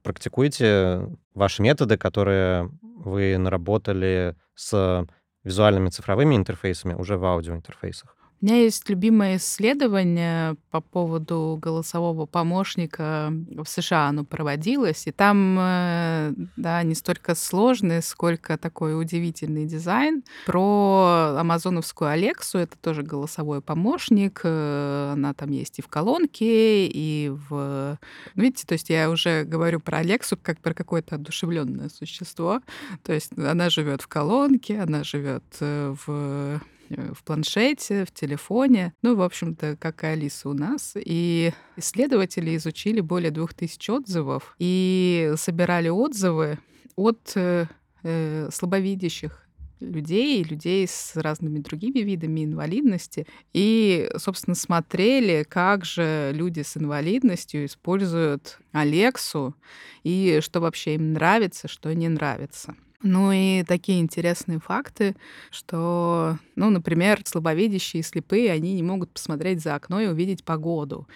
практикуете 0.02 1.08
ваши 1.34 1.62
методы, 1.62 1.96
которые 1.96 2.70
вы 2.82 3.38
наработали 3.38 4.36
с 4.54 5.06
визуальными 5.44 5.90
цифровыми 5.90 6.34
интерфейсами 6.34 6.94
уже 6.94 7.16
в 7.16 7.24
аудиоинтерфейсах? 7.24 8.15
У 8.42 8.44
меня 8.44 8.56
есть 8.56 8.86
любимое 8.90 9.38
исследование 9.38 10.56
по 10.70 10.82
поводу 10.82 11.58
голосового 11.60 12.26
помощника. 12.26 13.32
В 13.50 13.64
США 13.64 14.08
оно 14.08 14.24
проводилось, 14.24 15.06
и 15.06 15.10
там 15.10 15.56
э, 15.58 16.34
да, 16.56 16.82
не 16.82 16.94
столько 16.94 17.34
сложный, 17.34 18.02
сколько 18.02 18.58
такой 18.58 19.00
удивительный 19.00 19.64
дизайн. 19.64 20.22
Про 20.44 21.36
амазоновскую 21.38 22.10
Алексу, 22.10 22.58
это 22.58 22.76
тоже 22.76 23.02
голосовой 23.02 23.62
помощник. 23.62 24.42
Э, 24.44 25.12
она 25.14 25.32
там 25.32 25.50
есть 25.50 25.78
и 25.78 25.82
в 25.82 25.88
колонке, 25.88 26.86
и 26.88 27.32
в... 27.48 27.98
Ну, 28.34 28.42
видите, 28.42 28.66
то 28.66 28.74
есть 28.74 28.90
я 28.90 29.08
уже 29.08 29.44
говорю 29.44 29.80
про 29.80 29.98
Алексу 29.98 30.36
как 30.36 30.60
про 30.60 30.74
какое-то 30.74 31.14
одушевленное 31.14 31.88
существо. 31.88 32.60
То 33.02 33.14
есть 33.14 33.32
она 33.38 33.70
живет 33.70 34.02
в 34.02 34.08
колонке, 34.08 34.78
она 34.80 35.04
живет 35.04 35.44
э, 35.60 35.94
в 36.06 36.60
в 36.88 37.22
планшете, 37.24 38.04
в 38.04 38.12
телефоне. 38.12 38.94
Ну, 39.02 39.16
в 39.16 39.22
общем-то, 39.22 39.76
как 39.78 40.04
и 40.04 40.08
Алиса 40.08 40.48
у 40.48 40.52
нас. 40.52 40.94
И 40.96 41.52
исследователи 41.76 42.56
изучили 42.56 43.00
более 43.00 43.30
двух 43.30 43.54
тысяч 43.54 43.88
отзывов 43.88 44.54
и 44.58 45.32
собирали 45.36 45.88
отзывы 45.88 46.58
от 46.96 47.32
э, 47.34 47.66
э, 48.02 48.48
слабовидящих 48.52 49.46
людей, 49.80 50.42
людей 50.42 50.86
с 50.86 51.16
разными 51.16 51.58
другими 51.58 52.00
видами 52.00 52.44
инвалидности. 52.44 53.26
И, 53.52 54.10
собственно, 54.16 54.54
смотрели, 54.54 55.44
как 55.48 55.84
же 55.84 56.32
люди 56.34 56.62
с 56.62 56.76
инвалидностью 56.76 57.66
используют 57.66 58.58
Алексу 58.72 59.54
и 60.02 60.40
что 60.42 60.60
вообще 60.60 60.94
им 60.94 61.12
нравится, 61.12 61.68
что 61.68 61.92
не 61.94 62.08
нравится. 62.08 62.74
Ну 63.06 63.30
и 63.30 63.62
такие 63.62 64.00
интересные 64.00 64.58
факты, 64.58 65.14
что, 65.50 66.38
ну, 66.56 66.70
например, 66.70 67.20
слабовидящие 67.24 68.00
и 68.00 68.02
слепые, 68.02 68.50
они 68.50 68.74
не 68.74 68.82
могут 68.82 69.12
посмотреть 69.12 69.62
за 69.62 69.76
окно 69.76 70.00
и 70.00 70.08
увидеть 70.08 70.44
погоду, 70.44 71.06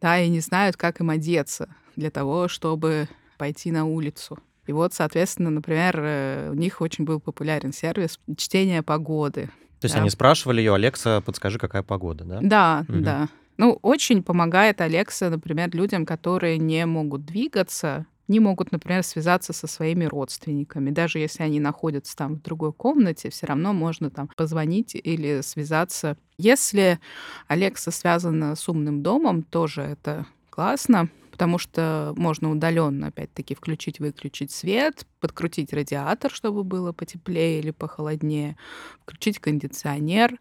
да, 0.00 0.18
и 0.18 0.28
не 0.28 0.40
знают, 0.40 0.76
как 0.76 1.00
им 1.00 1.08
одеться 1.08 1.74
для 1.96 2.10
того, 2.10 2.48
чтобы 2.48 3.08
пойти 3.38 3.70
на 3.70 3.86
улицу. 3.86 4.38
И 4.66 4.72
вот, 4.72 4.92
соответственно, 4.92 5.48
например, 5.48 5.98
э, 5.98 6.50
у 6.50 6.54
них 6.54 6.82
очень 6.82 7.04
был 7.04 7.18
популярен 7.18 7.72
сервис 7.72 8.20
чтения 8.36 8.82
погоды. 8.82 9.46
То 9.80 9.86
есть 9.86 9.94
да. 9.94 10.02
они 10.02 10.10
спрашивали 10.10 10.60
ее, 10.60 10.74
Алекса, 10.74 11.22
подскажи, 11.22 11.58
какая 11.58 11.82
погода, 11.82 12.24
да? 12.24 12.40
Да, 12.42 12.86
угу. 12.86 13.00
да. 13.00 13.28
Ну, 13.56 13.78
очень 13.80 14.22
помогает 14.22 14.82
Алекса, 14.82 15.30
например, 15.30 15.74
людям, 15.74 16.04
которые 16.04 16.58
не 16.58 16.84
могут 16.84 17.24
двигаться, 17.24 18.04
не 18.28 18.40
могут, 18.40 18.72
например, 18.72 19.02
связаться 19.02 19.52
со 19.52 19.66
своими 19.66 20.04
родственниками. 20.04 20.90
Даже 20.90 21.18
если 21.18 21.42
они 21.42 21.60
находятся 21.60 22.16
там 22.16 22.36
в 22.36 22.42
другой 22.42 22.72
комнате, 22.72 23.30
все 23.30 23.46
равно 23.46 23.72
можно 23.72 24.10
там 24.10 24.28
позвонить 24.36 24.94
или 24.94 25.40
связаться. 25.40 26.16
Если 26.36 27.00
Алекса 27.48 27.90
связана 27.90 28.54
с 28.54 28.68
умным 28.68 29.02
домом, 29.02 29.42
тоже 29.42 29.82
это 29.82 30.26
классно, 30.50 31.08
потому 31.30 31.58
что 31.58 32.12
можно 32.16 32.50
удаленно, 32.50 33.08
опять-таки, 33.08 33.54
включить-выключить 33.54 34.50
свет, 34.50 35.06
подкрутить 35.20 35.72
радиатор, 35.72 36.30
чтобы 36.30 36.64
было 36.64 36.92
потеплее 36.92 37.60
или 37.60 37.70
похолоднее, 37.70 38.56
включить 39.02 39.38
кондиционер, 39.38 40.38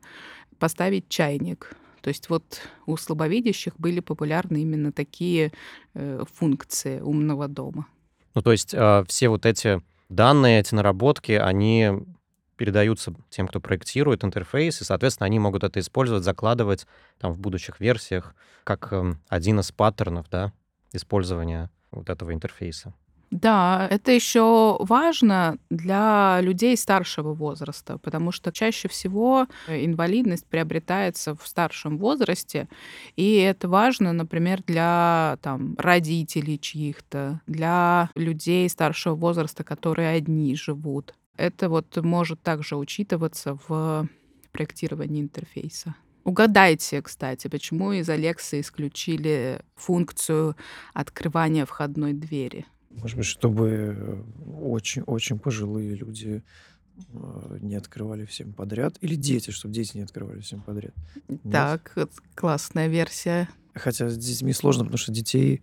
поставить 0.59 1.07
чайник. 1.07 1.75
То 2.01 2.09
есть 2.09 2.29
вот 2.29 2.61
у 2.85 2.97
слабовидящих 2.97 3.73
были 3.77 3.99
популярны 3.99 4.61
именно 4.61 4.91
такие 4.91 5.51
э, 5.93 6.23
функции 6.33 6.99
умного 6.99 7.47
дома. 7.47 7.87
Ну, 8.33 8.41
то 8.41 8.51
есть 8.51 8.73
э, 8.73 9.03
все 9.07 9.29
вот 9.29 9.45
эти 9.45 9.81
данные, 10.09 10.59
эти 10.59 10.75
наработки, 10.75 11.31
они 11.31 11.91
передаются 12.55 13.13
тем, 13.29 13.47
кто 13.47 13.59
проектирует 13.59 14.23
интерфейс, 14.23 14.81
и, 14.81 14.83
соответственно, 14.83 15.27
они 15.27 15.39
могут 15.39 15.63
это 15.63 15.79
использовать, 15.79 16.23
закладывать 16.23 16.87
там 17.19 17.31
в 17.31 17.39
будущих 17.39 17.79
версиях 17.79 18.35
как 18.63 18.91
э, 18.91 19.15
один 19.29 19.59
из 19.59 19.71
паттернов 19.71 20.27
да, 20.29 20.51
использования 20.91 21.69
вот 21.91 22.09
этого 22.09 22.33
интерфейса. 22.33 22.93
Да, 23.29 23.87
это 23.91 24.13
еще 24.13 24.77
важно 24.79 25.57
для 25.69 26.39
людей 26.41 26.77
старшего 26.77 27.33
возраста, 27.33 27.97
потому 27.97 28.31
что 28.31 28.53
чаще 28.53 28.87
всего 28.87 29.47
инвалидность 29.67 30.47
приобретается 30.47 31.35
в 31.35 31.45
старшем 31.45 31.97
возрасте, 31.97 32.69
и 33.17 33.35
это 33.35 33.67
важно, 33.67 34.13
например, 34.13 34.63
для 34.65 35.37
там, 35.41 35.75
родителей 35.77 36.57
чьих-то, 36.57 37.41
для 37.47 38.09
людей 38.15 38.69
старшего 38.69 39.15
возраста, 39.15 39.65
которые 39.65 40.09
одни 40.09 40.55
живут. 40.55 41.13
Это 41.35 41.67
вот 41.69 41.97
может 41.97 42.41
также 42.41 42.77
учитываться 42.77 43.59
в 43.67 44.07
проектировании 44.53 45.21
интерфейса. 45.21 45.95
Угадайте, 46.23 47.01
кстати, 47.01 47.47
почему 47.47 47.91
из 47.91 48.09
Алекса 48.09 48.59
исключили 48.59 49.61
функцию 49.75 50.55
открывания 50.93 51.65
входной 51.65 52.13
двери? 52.13 52.65
Может 52.89 53.17
быть, 53.17 53.25
чтобы 53.25 54.25
очень-очень 54.59 55.39
пожилые 55.39 55.95
люди 55.95 56.43
э, 57.13 57.57
не 57.61 57.75
открывали 57.75 58.25
всем 58.25 58.53
подряд. 58.53 58.97
Или 59.01 59.15
дети, 59.15 59.51
чтобы 59.51 59.73
дети 59.73 59.97
не 59.97 60.03
открывали 60.03 60.39
всем 60.39 60.61
подряд. 60.61 60.93
Так, 61.51 61.93
Нет? 61.95 62.09
классная 62.35 62.87
версия. 62.87 63.49
Хотя 63.73 64.09
с 64.09 64.17
детьми 64.17 64.53
сложно, 64.53 64.83
потому 64.85 64.97
что 64.97 65.11
детей, 65.11 65.61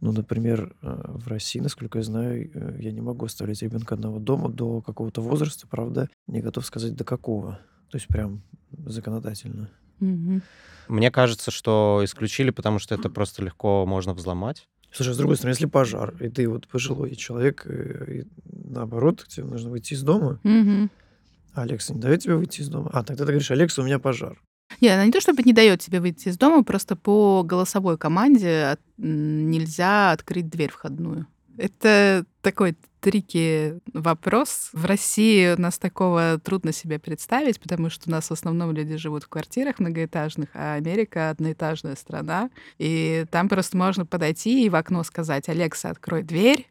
ну, 0.00 0.12
например, 0.12 0.76
э, 0.82 1.02
в 1.06 1.28
России, 1.28 1.60
насколько 1.60 1.98
я 1.98 2.04
знаю, 2.04 2.50
э, 2.52 2.76
я 2.80 2.92
не 2.92 3.00
могу 3.00 3.26
оставлять 3.26 3.62
ребенка 3.62 3.94
одного 3.94 4.18
дома 4.18 4.50
до 4.50 4.82
какого-то 4.82 5.22
возраста, 5.22 5.66
правда, 5.66 6.08
не 6.26 6.40
готов 6.40 6.66
сказать 6.66 6.94
до 6.94 7.04
какого. 7.04 7.60
То 7.90 7.96
есть 7.96 8.08
прям 8.08 8.42
законодательно. 8.72 9.70
Мгм. 10.00 10.42
Мне 10.88 11.10
кажется, 11.10 11.50
что 11.50 12.00
исключили, 12.04 12.50
потому 12.50 12.78
что 12.78 12.94
это 12.94 13.08
просто 13.10 13.42
легко 13.42 13.86
можно 13.86 14.14
взломать. 14.14 14.68
Слушай, 14.94 15.10
а 15.10 15.14
с 15.14 15.18
другой 15.18 15.36
стороны, 15.36 15.54
если 15.54 15.66
пожар, 15.66 16.14
и 16.20 16.28
ты 16.28 16.48
вот 16.48 16.68
пожилой 16.68 17.16
человек, 17.16 17.62
э, 17.66 18.20
и 18.20 18.24
наоборот, 18.44 19.26
тебе 19.28 19.44
нужно 19.44 19.70
выйти 19.70 19.94
из 19.94 20.02
дома, 20.02 20.38
а 20.44 21.62
Алекса 21.62 21.94
не 21.94 22.00
дает 22.00 22.22
тебе 22.22 22.36
выйти 22.36 22.60
из 22.60 22.68
дома. 22.68 22.90
А, 22.92 23.02
тогда 23.02 23.24
ты 23.24 23.32
говоришь, 23.32 23.50
Алекса, 23.50 23.82
у 23.82 23.84
меня 23.84 23.98
пожар. 23.98 24.40
Не, 24.80 24.88
она 24.88 25.04
не 25.04 25.12
то 25.12 25.20
чтобы 25.20 25.42
не 25.42 25.52
дает 25.52 25.80
тебе 25.80 26.00
выйти 26.00 26.28
из 26.28 26.36
дома, 26.36 26.62
просто 26.62 26.94
по 26.94 27.42
голосовой 27.42 27.98
команде 27.98 28.76
нельзя 28.96 30.12
открыть 30.12 30.48
дверь 30.48 30.70
входную. 30.70 31.26
Это 31.56 32.24
такой 32.40 32.76
трики 33.04 33.74
вопрос. 33.92 34.70
В 34.72 34.86
России 34.86 35.52
у 35.52 35.60
нас 35.60 35.78
такого 35.78 36.40
трудно 36.42 36.72
себе 36.72 36.98
представить, 36.98 37.60
потому 37.60 37.90
что 37.90 38.08
у 38.08 38.10
нас 38.10 38.28
в 38.28 38.32
основном 38.32 38.72
люди 38.72 38.96
живут 38.96 39.24
в 39.24 39.28
квартирах 39.28 39.78
многоэтажных, 39.78 40.48
а 40.54 40.74
Америка 40.74 41.28
одноэтажная 41.28 41.96
страна. 41.96 42.48
И 42.78 43.26
там 43.30 43.50
просто 43.50 43.76
можно 43.76 44.06
подойти 44.06 44.64
и 44.64 44.70
в 44.70 44.74
окно 44.74 45.04
сказать, 45.04 45.50
Алекса, 45.50 45.90
открой 45.90 46.22
дверь, 46.22 46.66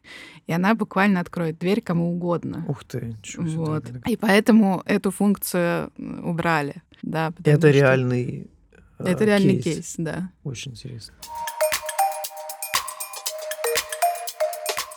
и 0.48 0.52
она 0.52 0.74
буквально 0.74 1.20
откроет 1.20 1.56
дверь 1.60 1.80
кому 1.80 2.12
угодно. 2.12 2.64
Ух 2.66 2.82
ты, 2.82 3.14
ничего 3.16 3.46
себе. 3.46 3.56
Вот. 3.56 3.84
И 4.08 4.16
поэтому 4.16 4.82
эту 4.86 5.12
функцию 5.12 5.92
убрали. 5.96 6.82
Да, 7.02 7.32
Это 7.44 7.58
что- 7.58 7.70
реальный 7.70 8.50
а, 8.98 9.08
Это 9.08 9.24
реальный 9.24 9.60
кейс, 9.60 9.94
да. 9.98 10.30
Очень 10.42 10.72
интересно. 10.72 11.14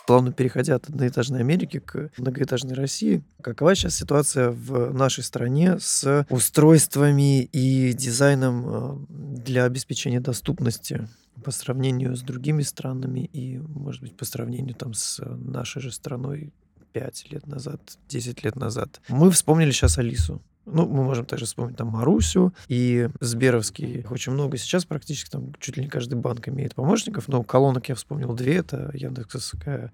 Плавно 0.08 0.32
переходя 0.32 0.76
от 0.76 0.88
одноэтажной 0.88 1.40
Америки 1.40 1.80
к 1.80 2.10
многоэтажной 2.16 2.72
России, 2.74 3.22
какова 3.42 3.74
сейчас 3.74 3.94
ситуация 3.94 4.48
в 4.48 4.94
нашей 4.94 5.22
стране 5.22 5.78
с 5.78 6.24
устройствами 6.30 7.42
и 7.42 7.92
дизайном 7.92 8.64
э, 8.66 8.96
для 9.10 9.64
обеспечения 9.64 10.20
доступности 10.20 11.06
по 11.44 11.50
сравнению 11.50 12.16
с 12.16 12.22
другими 12.22 12.62
странами 12.62 13.28
и, 13.34 13.58
может 13.58 14.00
быть, 14.00 14.16
по 14.16 14.24
сравнению 14.24 14.74
там 14.76 14.94
с 14.94 15.22
нашей 15.22 15.82
же 15.82 15.92
страной 15.92 16.54
5 16.92 17.30
лет 17.30 17.46
назад, 17.46 17.98
10 18.08 18.44
лет 18.44 18.56
назад. 18.56 19.02
Мы 19.10 19.30
вспомнили 19.30 19.72
сейчас 19.72 19.98
Алису. 19.98 20.40
Ну, 20.72 20.86
мы 20.86 21.04
можем 21.04 21.24
также 21.24 21.46
вспомнить 21.46 21.76
там 21.76 21.88
Марусю 21.88 22.54
и 22.68 23.08
Сберовский. 23.20 24.00
Их 24.00 24.10
очень 24.10 24.32
много 24.32 24.56
сейчас 24.56 24.84
практически, 24.84 25.30
там 25.30 25.54
чуть 25.60 25.76
ли 25.76 25.84
не 25.84 25.88
каждый 25.88 26.14
банк 26.14 26.48
имеет 26.48 26.74
помощников, 26.74 27.28
но 27.28 27.42
колонок 27.42 27.88
я 27.88 27.94
вспомнил 27.94 28.34
две. 28.34 28.56
Это 28.56 28.90
Яндекс.СК, 28.94 29.92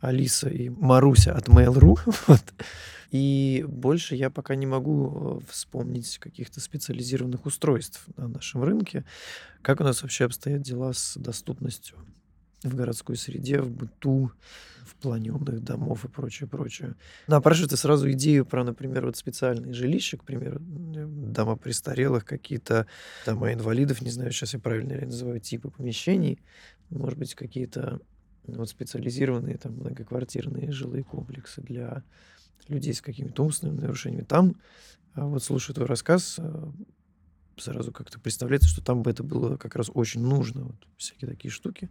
Алиса 0.00 0.48
и 0.48 0.68
Маруся 0.68 1.34
от 1.34 1.48
Mail.ru. 1.48 1.98
Вот. 2.26 2.42
И 3.10 3.64
больше 3.66 4.14
я 4.14 4.30
пока 4.30 4.54
не 4.54 4.66
могу 4.66 5.40
э, 5.42 5.50
вспомнить 5.50 6.18
каких-то 6.18 6.60
специализированных 6.60 7.44
устройств 7.44 8.04
на 8.16 8.28
нашем 8.28 8.62
рынке. 8.62 9.04
Как 9.62 9.80
у 9.80 9.84
нас 9.84 10.02
вообще 10.02 10.26
обстоят 10.26 10.62
дела 10.62 10.92
с 10.92 11.16
доступностью 11.16 11.96
в 12.62 12.74
городской 12.74 13.16
среде, 13.16 13.60
в 13.60 13.70
быту, 13.70 14.32
в 14.84 14.94
плане 14.96 15.32
умных 15.32 15.62
домов 15.62 16.04
и 16.04 16.08
прочее, 16.08 16.48
прочее. 16.48 16.94
Напрашивается 17.26 17.76
сразу 17.76 18.10
идею 18.12 18.44
про, 18.44 18.64
например, 18.64 19.06
вот 19.06 19.16
специальные 19.16 19.72
жилища, 19.72 20.18
к 20.18 20.24
примеру, 20.24 20.56
м, 20.56 21.32
дома 21.32 21.56
престарелых, 21.56 22.24
какие-то 22.24 22.86
дома 23.24 23.52
инвалидов, 23.52 24.02
не 24.02 24.10
знаю, 24.10 24.32
сейчас 24.32 24.54
я 24.54 24.60
правильно 24.60 24.92
ли 24.94 25.06
называю 25.06 25.40
типы 25.40 25.70
помещений, 25.70 26.40
может 26.90 27.18
быть, 27.18 27.34
какие-то 27.34 28.00
вот 28.46 28.68
специализированные 28.68 29.56
там 29.58 29.74
многоквартирные 29.74 30.72
жилые 30.72 31.04
комплексы 31.04 31.62
для 31.62 32.04
людей 32.68 32.94
с 32.94 33.00
какими-то 33.00 33.44
умственными 33.44 33.80
нарушениями. 33.80 34.24
Там, 34.24 34.56
а 35.14 35.26
вот 35.26 35.42
слушая 35.42 35.74
твой 35.74 35.86
рассказ, 35.86 36.36
а, 36.38 36.72
сразу 37.58 37.92
как-то 37.92 38.20
представляется, 38.20 38.68
что 38.68 38.82
там 38.82 39.02
бы 39.02 39.10
это 39.10 39.22
было 39.22 39.56
как 39.56 39.76
раз 39.76 39.90
очень 39.92 40.22
нужно, 40.22 40.64
вот 40.64 40.76
всякие 40.96 41.30
такие 41.30 41.50
штуки. 41.52 41.90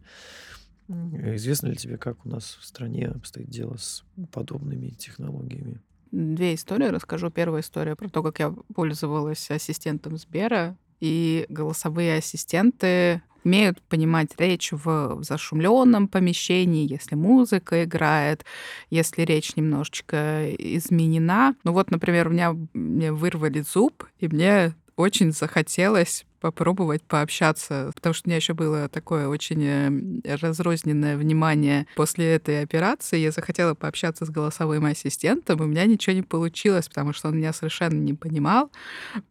Известно 0.89 1.67
ли 1.67 1.75
тебе, 1.75 1.97
как 1.97 2.25
у 2.25 2.29
нас 2.29 2.57
в 2.59 2.65
стране 2.65 3.07
обстоит 3.07 3.49
дело 3.49 3.77
с 3.77 4.03
подобными 4.31 4.89
технологиями? 4.89 5.81
Две 6.11 6.55
истории 6.55 6.87
расскажу. 6.87 7.29
Первая 7.29 7.61
история 7.61 7.95
про 7.95 8.09
то, 8.09 8.23
как 8.23 8.39
я 8.39 8.53
пользовалась 8.73 9.51
ассистентом 9.51 10.17
Сбера. 10.17 10.75
И 10.99 11.45
голосовые 11.49 12.17
ассистенты 12.17 13.21
умеют 13.45 13.81
понимать 13.83 14.29
речь 14.37 14.71
в 14.71 15.19
зашумленном 15.21 16.07
помещении, 16.07 16.91
если 16.91 17.15
музыка 17.15 17.83
играет, 17.83 18.43
если 18.89 19.21
речь 19.21 19.55
немножечко 19.55 20.49
изменена. 20.55 21.55
Ну 21.63 21.71
вот, 21.71 21.91
например, 21.91 22.27
у 22.27 22.31
меня 22.31 22.55
мне 22.73 23.13
вырвали 23.13 23.61
зуб, 23.61 24.05
и 24.19 24.27
мне 24.27 24.73
очень 24.99 25.31
захотелось 25.31 26.25
попробовать 26.41 27.03
пообщаться, 27.03 27.91
потому 27.95 28.13
что 28.13 28.27
у 28.27 28.29
меня 28.29 28.35
еще 28.35 28.53
было 28.53 28.89
такое 28.89 29.29
очень 29.29 29.63
э, 29.63 30.35
разрозненное 30.35 31.15
внимание 31.15 31.87
после 31.95 32.35
этой 32.35 32.61
операции. 32.61 33.19
Я 33.19 33.31
захотела 33.31 33.75
пообщаться 33.75 34.25
с 34.25 34.29
голосовым 34.29 34.83
ассистентом, 34.85 35.59
и 35.59 35.63
у 35.63 35.67
меня 35.67 35.85
ничего 35.85 36.17
не 36.17 36.21
получилось, 36.21 36.89
потому 36.89 37.13
что 37.13 37.29
он 37.29 37.37
меня 37.37 37.53
совершенно 37.53 37.97
не 37.97 38.13
понимал, 38.13 38.71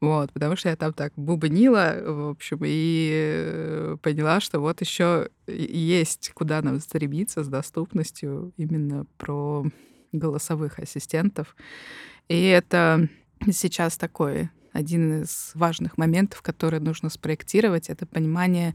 вот, 0.01 0.33
потому 0.33 0.57
что 0.57 0.71
я 0.71 0.77
там 0.77 0.95
так 0.95 1.13
бубнила, 1.17 1.99
в 2.03 2.31
общем, 2.31 2.61
и 2.65 3.95
поняла, 4.01 4.41
что 4.41 4.61
вот 4.61 4.81
еще 4.81 5.29
есть 5.47 6.31
куда 6.33 6.63
нам 6.63 6.81
стремиться 6.81 7.45
с 7.45 7.49
доступностью 7.49 8.55
именно 8.57 9.05
про 9.19 9.67
голосовых 10.13 10.79
ассистентов. 10.79 11.55
И 12.29 12.43
это 12.43 13.07
сейчас 13.51 13.99
такой 13.99 14.49
один 14.79 15.23
из 15.23 15.51
важных 15.55 15.99
моментов, 15.99 16.41
который 16.43 16.81
нужно 16.81 17.11
спроектировать, 17.11 17.89
это 17.91 18.07
понимание 18.07 18.75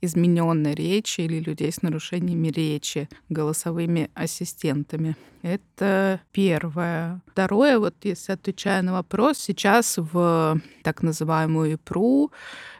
измененной 0.00 0.74
речи 0.74 1.20
или 1.20 1.40
людей 1.40 1.70
с 1.70 1.82
нарушениями 1.82 2.48
речи 2.48 3.08
голосовыми 3.28 4.10
ассистентами. 4.14 5.16
Это 5.42 6.20
первое. 6.32 7.20
Второе, 7.26 7.78
вот 7.78 7.94
если 8.02 8.32
отвечая 8.32 8.82
на 8.82 8.92
вопрос, 8.92 9.38
сейчас 9.38 9.98
в 9.98 10.60
так 10.82 11.02
называемую 11.02 11.74
ИПРУ, 11.74 12.32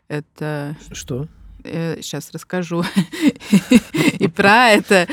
это 0.09 0.77
Что? 0.93 1.29
Сейчас 1.65 2.31
расскажу. 2.33 2.85
И 4.19 4.29
про 4.29 4.71
это 4.71 5.07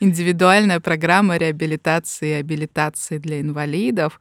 индивидуальная 0.00 0.80
программа 0.80 1.36
реабилитации 1.36 2.30
и 2.30 2.40
абилитации 2.40 3.18
для 3.18 3.40
инвалидов 3.40 4.20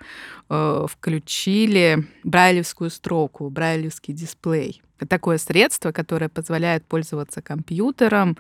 э, 0.50 0.86
включили 0.90 2.08
брайлевскую 2.24 2.90
строку, 2.90 3.50
брайлевский 3.50 4.14
дисплей. 4.14 4.82
Такое 5.10 5.38
средство, 5.38 5.92
которое 5.92 6.30
позволяет 6.30 6.86
пользоваться 6.86 7.42
компьютером 7.42 8.38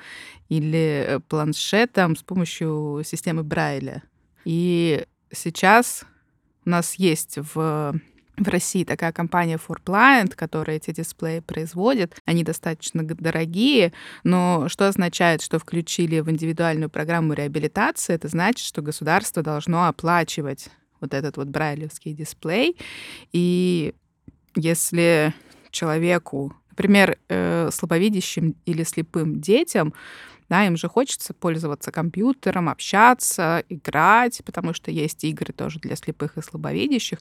или 0.50 1.06
э, 1.08 1.20
планшетом 1.20 2.16
с 2.16 2.24
помощью 2.24 3.02
системы 3.06 3.44
Брайля. 3.44 4.04
И 4.46 5.06
сейчас 5.32 6.06
у 6.66 6.70
нас 6.70 6.96
есть 6.96 7.38
в 7.54 7.96
в 8.38 8.48
России 8.48 8.84
такая 8.84 9.12
компания 9.12 9.58
ForPliant, 9.58 10.34
которая 10.36 10.78
эти 10.78 10.92
дисплеи 10.92 11.40
производит. 11.40 12.16
Они 12.26 12.44
достаточно 12.44 13.04
дорогие, 13.04 13.94
но 14.24 14.68
что 14.70 14.88
означает, 14.88 15.42
что 15.42 15.60
включили 15.60 16.20
в 16.20 16.30
индивидуальную 16.30 16.90
программу 16.90 17.34
реабилитации? 17.34 18.16
Это 18.16 18.28
значит, 18.28 18.66
что 18.66 18.82
государство 18.82 19.44
должно 19.44 19.88
оплачивать 19.88 20.70
вот 21.00 21.14
этот 21.14 21.38
вот 21.38 21.48
брайлевский 21.48 22.14
дисплей. 22.14 22.78
И 23.34 23.94
если 24.56 25.34
человеку, 25.70 26.54
например, 26.72 27.18
э, 27.30 27.70
слабовидящим 27.72 28.56
или 28.66 28.84
слепым 28.84 29.42
детям, 29.42 29.94
да, 30.50 30.66
им 30.66 30.78
же 30.78 30.88
хочется 30.88 31.34
пользоваться 31.34 31.92
компьютером, 31.92 32.70
общаться, 32.70 33.64
играть, 33.70 34.42
потому 34.46 34.74
что 34.74 34.92
есть 34.92 35.24
игры 35.24 35.54
тоже 35.54 35.80
для 35.80 35.96
слепых 35.96 36.38
и 36.38 36.42
слабовидящих. 36.42 37.20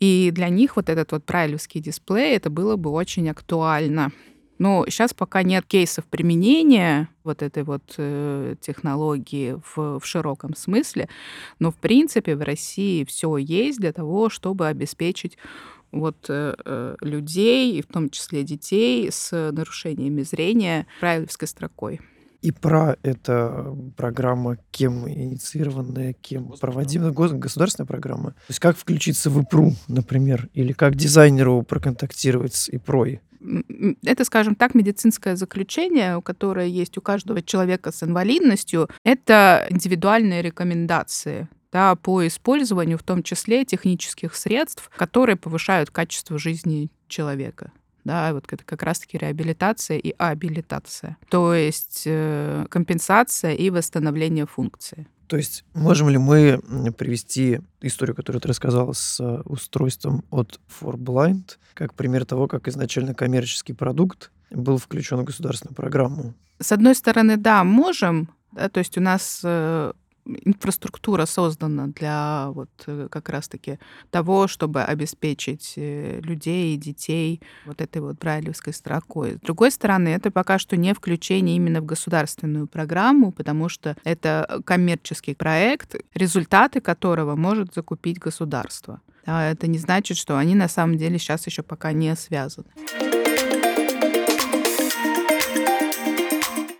И 0.00 0.30
для 0.32 0.48
них 0.48 0.76
вот 0.76 0.88
этот 0.88 1.12
вот 1.12 1.24
брайлевский 1.26 1.80
дисплей, 1.80 2.34
это 2.34 2.50
было 2.50 2.76
бы 2.76 2.90
очень 2.90 3.28
актуально. 3.28 4.12
Но 4.58 4.84
сейчас 4.88 5.14
пока 5.14 5.42
нет 5.42 5.64
кейсов 5.64 6.04
применения 6.04 7.08
вот 7.24 7.42
этой 7.42 7.62
вот 7.62 7.94
э, 7.96 8.56
технологии 8.60 9.56
в, 9.74 10.00
в 10.00 10.04
широком 10.04 10.54
смысле, 10.54 11.08
но 11.58 11.70
в 11.70 11.76
принципе 11.76 12.36
в 12.36 12.42
России 12.42 13.04
все 13.04 13.38
есть 13.38 13.78
для 13.78 13.92
того, 13.92 14.28
чтобы 14.28 14.66
обеспечить 14.66 15.38
вот 15.92 16.26
э, 16.28 16.54
э, 16.62 16.96
людей, 17.00 17.78
и 17.78 17.82
в 17.82 17.86
том 17.86 18.10
числе 18.10 18.42
детей 18.42 19.10
с 19.10 19.50
нарушениями 19.50 20.22
зрения 20.22 20.86
брайлевской 21.00 21.48
строкой. 21.48 22.00
И 22.42 22.52
про 22.52 22.96
это 23.02 23.76
программа, 23.96 24.56
кем 24.70 25.08
инициированная, 25.08 26.14
кем 26.14 26.52
проводимая, 26.60 27.12
гос- 27.12 27.36
государственная 27.36 27.86
программа. 27.86 28.30
То 28.30 28.44
есть 28.48 28.60
как 28.60 28.76
включиться 28.76 29.30
в 29.30 29.42
ИПРУ, 29.42 29.74
например, 29.88 30.48
или 30.54 30.72
как 30.72 30.94
дизайнеру 30.94 31.62
проконтактировать 31.62 32.54
с 32.54 32.68
ИПРОй. 32.68 33.20
Это, 34.04 34.24
скажем 34.24 34.54
так, 34.54 34.74
медицинское 34.74 35.36
заключение, 35.36 36.20
которое 36.22 36.66
есть 36.66 36.98
у 36.98 37.00
каждого 37.00 37.42
человека 37.42 37.90
с 37.90 38.02
инвалидностью. 38.02 38.88
Это 39.02 39.66
индивидуальные 39.70 40.42
рекомендации 40.42 41.48
да, 41.72 41.94
по 41.94 42.26
использованию, 42.26 42.98
в 42.98 43.02
том 43.02 43.22
числе 43.22 43.64
технических 43.64 44.34
средств, 44.34 44.90
которые 44.96 45.36
повышают 45.36 45.90
качество 45.90 46.38
жизни 46.38 46.90
человека. 47.08 47.72
Да, 48.10 48.32
вот 48.32 48.52
это 48.52 48.64
как 48.64 48.82
раз-таки 48.82 49.18
реабилитация 49.18 49.96
и 49.96 50.12
абилитация, 50.18 51.16
то 51.28 51.54
есть 51.54 52.02
э, 52.06 52.66
компенсация 52.68 53.52
и 53.54 53.70
восстановление 53.70 54.46
функции. 54.46 55.06
То 55.28 55.36
есть 55.36 55.64
можем 55.74 56.08
ли 56.08 56.18
мы 56.18 56.60
привести 56.98 57.60
историю, 57.80 58.16
которую 58.16 58.42
ты 58.42 58.48
рассказала 58.48 58.92
с 58.92 59.20
э, 59.20 59.42
устройством 59.44 60.24
от 60.30 60.58
ForBlind, 60.80 61.58
как 61.74 61.94
пример 61.94 62.24
того, 62.24 62.48
как 62.48 62.66
изначально 62.66 63.14
коммерческий 63.14 63.74
продукт 63.74 64.32
был 64.50 64.78
включен 64.78 65.18
в 65.18 65.24
государственную 65.24 65.76
программу? 65.76 66.34
С 66.58 66.72
одной 66.72 66.96
стороны, 66.96 67.36
да, 67.36 67.62
можем. 67.62 68.28
Да, 68.50 68.68
то 68.68 68.78
есть 68.78 68.98
у 68.98 69.00
нас 69.00 69.42
э, 69.44 69.92
инфраструктура 70.44 71.26
создана 71.26 71.86
для 71.88 72.48
вот 72.50 72.70
э, 72.86 73.08
как 73.10 73.28
раз-таки 73.28 73.78
того, 74.10 74.48
чтобы 74.48 74.82
обеспечить 74.82 75.74
э, 75.76 76.20
людей 76.22 76.76
детей 76.76 77.40
вот 77.66 77.80
этой 77.80 78.02
вот 78.02 78.18
брайлевской 78.18 78.72
строкой. 78.72 79.36
С 79.36 79.40
другой 79.40 79.70
стороны, 79.70 80.08
это 80.08 80.30
пока 80.30 80.58
что 80.58 80.76
не 80.76 80.94
включение 80.94 81.56
именно 81.56 81.80
в 81.80 81.86
государственную 81.86 82.66
программу, 82.66 83.32
потому 83.32 83.68
что 83.68 83.96
это 84.04 84.60
коммерческий 84.64 85.34
проект, 85.34 85.96
результаты 86.14 86.80
которого 86.80 87.36
может 87.36 87.74
закупить 87.74 88.18
государство. 88.18 89.00
А 89.26 89.50
это 89.50 89.66
не 89.66 89.78
значит, 89.78 90.16
что 90.16 90.38
они 90.38 90.54
на 90.54 90.68
самом 90.68 90.96
деле 90.96 91.18
сейчас 91.18 91.46
еще 91.46 91.62
пока 91.62 91.92
не 91.92 92.14
связаны. 92.16 92.68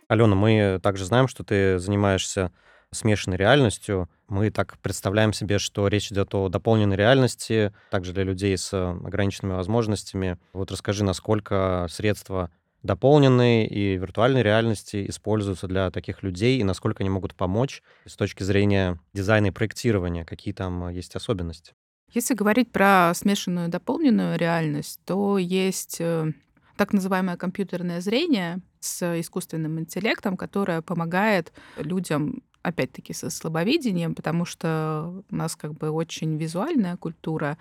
Алена, 0.09 0.35
мы 0.35 0.81
также 0.83 1.05
знаем, 1.05 1.29
что 1.29 1.45
ты 1.45 1.79
занимаешься 1.79 2.51
смешанной 2.92 3.37
реальностью. 3.37 4.09
Мы 4.29 4.50
так 4.50 4.79
представляем 4.79 5.33
себе, 5.33 5.59
что 5.59 5.88
речь 5.88 6.11
идет 6.11 6.35
о 6.35 6.48
дополненной 6.48 6.96
реальности, 6.96 7.72
также 7.90 8.12
для 8.12 8.24
людей 8.24 8.57
с 8.57 8.72
э, 8.72 8.90
ограниченными 8.90 9.55
возможностями. 9.55 10.38
Вот 10.53 10.70
расскажи, 10.70 11.05
насколько 11.05 11.87
средства 11.88 12.50
дополненной 12.83 13.66
и 13.66 13.96
виртуальной 13.96 14.42
реальности 14.42 15.09
используются 15.09 15.68
для 15.68 15.90
таких 15.90 16.22
людей 16.22 16.59
и 16.59 16.64
насколько 16.64 17.03
они 17.03 17.11
могут 17.11 17.35
помочь 17.35 17.83
с 18.07 18.16
точки 18.16 18.42
зрения 18.42 18.98
дизайна 19.12 19.46
и 19.46 19.50
проектирования, 19.50 20.24
какие 20.24 20.55
там 20.55 20.88
есть 20.88 21.14
особенности. 21.14 21.74
Если 22.12 22.35
говорить 22.35 22.72
про 22.72 23.12
смешанную 23.14 23.68
дополненную 23.68 24.37
реальность, 24.37 25.00
то 25.05 25.38
есть 25.38 26.00
э, 26.00 26.33
так 26.76 26.92
называемое 26.92 27.37
компьютерное 27.37 28.00
зрение 28.00 28.61
с 28.81 29.20
искусственным 29.20 29.79
интеллектом, 29.79 30.37
которое 30.37 30.83
помогает 30.83 31.53
людям 31.76 32.42
опять-таки 32.62 33.12
со 33.12 33.31
слабовидением, 33.31 34.14
потому 34.14 34.44
что 34.44 35.23
у 35.31 35.35
нас 35.35 35.57
как 35.57 35.73
бы 35.75 35.90
очень 35.90 36.37
визуальная 36.37 36.96
культура, 36.96 37.57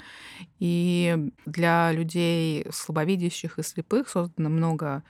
и 0.59 1.31
для 1.45 1.91
людей 1.91 2.65
слабовидящих 2.71 3.59
и 3.59 3.63
слепых 3.63 4.09
создано 4.09 4.49
много 4.49 5.03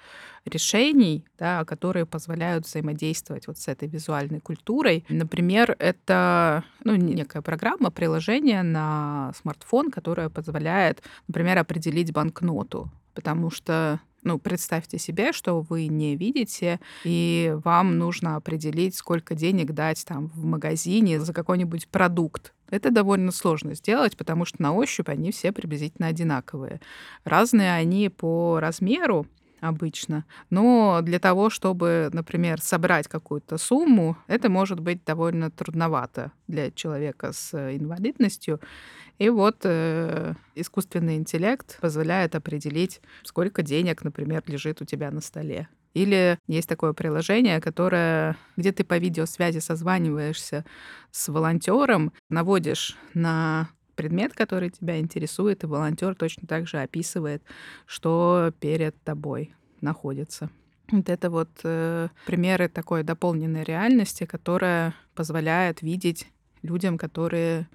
решений, 0.46 1.26
да, 1.38 1.66
которые 1.66 2.06
позволяют 2.06 2.66
взаимодействовать 2.66 3.48
вот 3.48 3.58
с 3.58 3.68
этой 3.68 3.88
визуальной 3.88 4.40
культурой. 4.40 5.06
Например, 5.10 5.76
это 5.80 6.64
ну, 6.84 6.96
некая 6.96 7.42
программа, 7.42 7.92
приложение 7.92 8.64
на 8.64 9.32
смартфон, 9.42 9.92
которое 9.92 10.30
позволяет, 10.30 11.04
например, 11.28 11.58
определить 11.58 12.14
банкноту, 12.14 12.90
потому 13.14 13.52
что 13.52 14.00
ну, 14.24 14.40
представьте 14.40 14.98
себе, 14.98 15.32
что 15.32 15.62
вы 15.62 15.88
не 15.88 16.16
видите, 16.16 16.80
и 17.04 17.56
вам 17.64 17.98
нужно 17.98 18.36
определить, 18.36 18.96
сколько 18.96 19.36
денег 19.36 19.72
дать 19.72 20.06
там 20.06 20.28
в 20.28 20.46
магазине 20.46 21.20
за 21.20 21.34
какой-нибудь 21.34 21.88
продукт. 21.88 22.54
Это 22.70 22.92
довольно 22.92 23.32
сложно 23.32 23.74
сделать, 23.76 24.18
потому 24.18 24.46
что 24.46 24.62
на 24.62 24.74
ощупь 24.74 25.10
они 25.10 25.32
все 25.32 25.52
приблизительно 25.52 26.08
одинаковые. 26.08 26.82
Разные 27.24 27.74
они 27.74 28.10
по 28.10 28.60
размеру, 28.60 29.26
обычно. 29.62 30.26
Но 30.50 31.00
для 31.02 31.20
того, 31.20 31.50
чтобы, 31.50 32.10
например, 32.14 32.62
собрать 32.62 33.08
какую-то 33.08 33.58
сумму, 33.58 34.18
это 34.28 34.50
может 34.50 34.80
быть 34.80 35.04
довольно 35.04 35.52
трудновато 35.52 36.32
для 36.48 36.72
человека 36.72 37.34
с 37.34 37.54
э, 37.54 37.76
инвалидностью. 37.78 38.60
И 39.20 39.30
вот 39.30 39.58
э, 39.64 40.34
искусственный 40.56 41.18
интеллект 41.18 41.78
позволяет 41.82 42.36
определить, 42.36 43.02
сколько 43.24 43.62
денег, 43.62 44.04
например, 44.04 44.44
лежит 44.48 44.82
у 44.82 44.86
тебя 44.86 45.12
на 45.12 45.20
столе. 45.20 45.68
Или 45.94 46.40
есть 46.48 46.70
такое 46.70 46.94
приложение, 46.94 47.60
которое, 47.60 48.38
где 48.56 48.72
ты 48.72 48.84
по 48.84 48.98
видеосвязи 48.98 49.60
созваниваешься 49.60 50.66
с 51.12 51.28
волонтером, 51.28 52.14
наводишь 52.30 52.98
на 53.14 53.70
предмет, 53.96 54.34
который 54.34 54.70
тебя 54.70 55.00
интересует, 55.00 55.64
и 55.64 55.68
волонтер 55.68 56.16
точно 56.16 56.48
так 56.48 56.68
же 56.68 56.78
описывает, 56.78 57.44
что 57.86 58.54
перед 58.62 58.96
тобой 59.04 59.54
находится. 59.82 60.50
Вот 60.90 61.10
это 61.10 61.30
вот 61.30 61.50
э, 61.64 62.08
примеры 62.26 62.70
такой 62.70 63.04
дополненной 63.04 63.64
реальности, 63.64 64.26
которая 64.26 64.96
позволяет 65.14 65.82
видеть 65.82 66.28
людям, 66.62 66.98
которые 66.98 67.68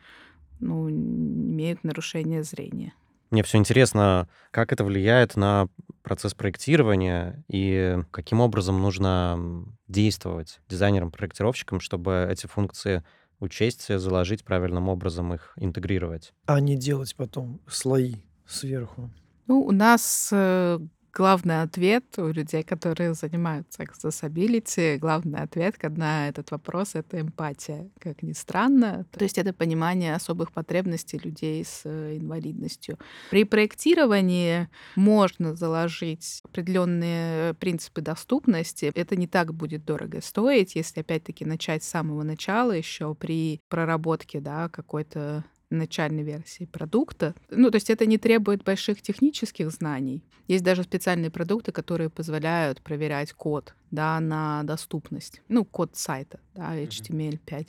ну, 0.64 0.90
имеют 0.90 1.84
нарушение 1.84 2.42
зрения. 2.42 2.94
Мне 3.30 3.42
все 3.42 3.58
интересно, 3.58 4.28
как 4.50 4.72
это 4.72 4.84
влияет 4.84 5.36
на 5.36 5.68
процесс 6.02 6.34
проектирования 6.34 7.44
и 7.48 7.98
каким 8.10 8.40
образом 8.40 8.80
нужно 8.80 9.64
действовать 9.88 10.60
дизайнерам-проектировщикам, 10.68 11.80
чтобы 11.80 12.28
эти 12.30 12.46
функции 12.46 13.02
учесть, 13.40 13.86
заложить 13.98 14.44
правильным 14.44 14.88
образом, 14.88 15.34
их 15.34 15.52
интегрировать. 15.56 16.32
А 16.46 16.60
не 16.60 16.76
делать 16.76 17.14
потом 17.16 17.60
слои 17.66 18.16
сверху. 18.46 19.10
Ну, 19.46 19.60
у 19.62 19.72
нас 19.72 20.30
э, 20.32 20.78
главный 21.14 21.62
ответ 21.62 22.04
у 22.18 22.28
людей, 22.28 22.62
которые 22.62 23.14
занимаются 23.14 23.84
accessibility, 23.84 24.98
главный 24.98 25.40
ответ 25.40 25.76
на 25.96 26.28
этот 26.28 26.50
вопрос— 26.50 26.90
это 26.94 27.20
эмпатия, 27.20 27.88
как 28.00 28.22
ни 28.22 28.32
странно. 28.32 29.06
То 29.12 29.22
есть 29.22 29.38
это 29.38 29.52
понимание 29.52 30.14
особых 30.14 30.52
потребностей 30.52 31.18
людей 31.18 31.64
с 31.64 31.82
э, 31.84 32.16
инвалидностью. 32.16 32.98
При 33.30 33.44
проектировании 33.44 34.68
можно 34.96 35.54
заложить 35.54 36.40
определенные 36.44 37.54
принципы 37.54 38.00
доступности. 38.00 38.90
Это 38.94 39.16
не 39.16 39.26
так 39.26 39.54
будет 39.54 39.84
дорого 39.84 40.20
стоить, 40.20 40.74
если 40.74 41.00
опять-таки 41.00 41.44
начать 41.44 41.84
с 41.84 41.88
самого 41.88 42.22
начала 42.22 42.72
еще 42.72 43.14
при 43.14 43.60
проработке 43.68 44.40
да, 44.40 44.68
какой-то 44.68 45.44
начальной 45.70 46.22
версии 46.22 46.64
продукта. 46.66 47.34
Ну, 47.50 47.70
то 47.70 47.76
есть 47.76 47.90
это 47.90 48.06
не 48.06 48.18
требует 48.18 48.62
больших 48.64 49.02
технических 49.02 49.70
знаний. 49.70 50.22
Есть 50.48 50.64
даже 50.64 50.82
специальные 50.82 51.30
продукты, 51.30 51.72
которые 51.72 52.10
позволяют 52.10 52.82
проверять 52.82 53.32
код 53.32 53.74
да, 53.90 54.20
на 54.20 54.62
доступность. 54.64 55.42
Ну, 55.48 55.64
код 55.64 55.96
сайта, 55.96 56.40
да, 56.54 56.76
HTML5. 56.76 57.68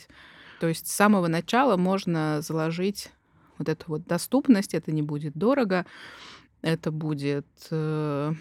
То 0.59 0.67
есть 0.67 0.87
с 0.87 0.91
самого 0.93 1.27
начала 1.27 1.77
можно 1.77 2.41
заложить 2.41 3.11
вот 3.57 3.69
эту 3.69 3.85
вот 3.87 4.05
доступность, 4.05 4.73
это 4.73 4.91
не 4.91 5.01
будет 5.01 5.33
дорого, 5.33 5.85
это 6.61 6.91
будет 6.91 7.47
э, 7.71 8.33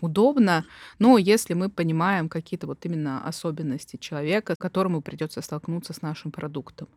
удобно, 0.00 0.64
но 0.98 1.18
если 1.18 1.54
мы 1.54 1.68
понимаем 1.68 2.28
какие-то 2.28 2.66
вот 2.66 2.84
именно 2.84 3.26
особенности 3.26 3.96
человека, 3.96 4.54
которому 4.56 5.02
придется 5.02 5.40
столкнуться 5.42 5.92
с 5.92 6.02
нашим 6.02 6.30
продуктом 6.30 6.88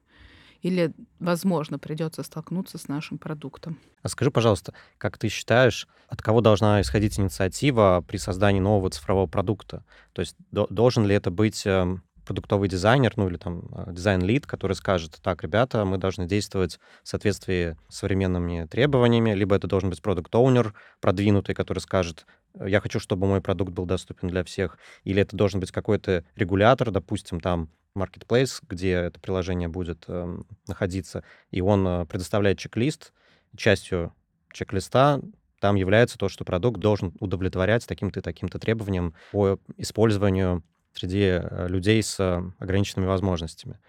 или, 0.62 0.94
возможно, 1.20 1.80
придется 1.80 2.24
столкнуться 2.24 2.78
с 2.78 2.88
нашим 2.88 3.18
продуктом. 3.18 3.80
А 4.02 4.10
скажи, 4.10 4.32
пожалуйста, 4.32 4.74
как 4.98 5.18
ты 5.18 5.30
считаешь, 5.30 5.88
от 6.08 6.22
кого 6.22 6.42
должна 6.42 6.82
исходить 6.82 7.20
инициатива 7.20 8.04
при 8.08 8.18
создании 8.18 8.60
нового 8.60 8.90
цифрового 8.90 9.28
продукта? 9.28 9.84
То 10.14 10.22
есть 10.22 10.36
должен 10.52 11.06
ли 11.06 11.16
это 11.16 11.32
быть 11.32 11.66
эм, 11.66 12.04
продуктовый 12.26 12.70
дизайнер, 12.70 13.14
ну 13.16 13.28
или 13.28 13.38
там 13.38 13.64
э, 13.74 13.92
дизайн-лид, 13.94 14.46
который 14.46 14.74
скажет, 14.74 15.20
так, 15.22 15.44
ребята, 15.44 15.86
мы 15.86 15.98
должны 15.98 16.28
действовать 16.28 16.80
в 17.04 17.10
соответствии 17.10 17.78
с 17.90 17.98
современными 17.98 18.66
требованиями, 18.66 19.34
либо 19.34 19.56
это 19.56 19.68
должен 19.68 19.90
быть 19.90 20.02
продукт-оунер 20.02 20.74
продвинутый, 21.00 21.56
который 21.56 21.80
скажет, 21.80 22.26
я 22.60 22.80
хочу, 22.82 23.00
чтобы 23.00 23.28
мой 23.28 23.42
продукт 23.42 23.72
был 23.72 23.86
доступен 23.86 24.28
для 24.28 24.44
всех, 24.44 24.78
или 25.04 25.22
это 25.22 25.36
должен 25.36 25.60
быть 25.60 25.72
какой-то 25.72 26.24
регулятор, 26.36 26.92
допустим, 26.92 27.40
там 27.40 27.70
marketplace, 27.96 28.62
где 28.68 28.94
это 28.94 29.20
приложение 29.20 29.68
будет 29.68 30.06
э, 30.08 30.38
находиться, 30.68 31.24
и 31.50 31.62
он 31.62 31.88
э, 31.88 32.06
предоставляет 32.06 32.60
чек-лист. 32.60 33.14
Частью 33.56 34.14
чек-листа 34.54 35.20
там 35.60 35.76
является 35.76 36.18
то, 36.18 36.30
что 36.30 36.44
продукт 36.44 36.80
должен 36.80 37.14
удовлетворять 37.20 37.86
таким-то 37.86 38.22
таким-то 38.22 38.60
требованиям 38.60 39.14
по 39.32 39.60
использованию 39.78 40.64
среди 40.94 41.40
э, 41.42 41.68
людей 41.68 42.02
с 42.02 42.20
э, 42.20 42.42
ограниченными 42.60 43.08
возможностями. 43.08 43.80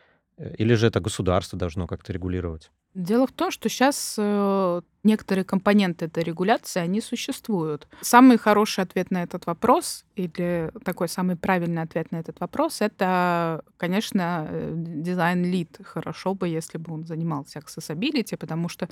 Э, 0.42 0.54
или 0.58 0.74
же 0.74 0.86
это 0.86 1.00
государство 1.00 1.58
должно 1.58 1.86
как-то 1.86 2.12
регулировать? 2.12 2.70
Дело 2.94 3.26
в 3.26 3.32
том, 3.32 3.50
что 3.50 3.70
сейчас 3.70 4.16
э, 4.18 4.82
некоторые 5.02 5.44
компоненты 5.44 6.04
этой 6.04 6.22
регуляции, 6.22 6.80
они 6.80 7.00
существуют. 7.00 7.88
Самый 8.02 8.36
хороший 8.36 8.84
ответ 8.84 9.10
на 9.10 9.22
этот 9.22 9.46
вопрос, 9.46 10.04
или 10.14 10.70
такой 10.84 11.08
самый 11.08 11.36
правильный 11.36 11.80
ответ 11.80 12.12
на 12.12 12.16
этот 12.16 12.40
вопрос, 12.40 12.82
это, 12.82 13.64
конечно, 13.78 14.46
э, 14.50 14.72
дизайн-лид. 14.76 15.78
Хорошо 15.84 16.34
бы, 16.34 16.48
если 16.48 16.76
бы 16.76 16.92
он 16.92 17.06
занимался 17.06 17.60
accessibility, 17.60 18.36
потому 18.36 18.68
что 18.68 18.88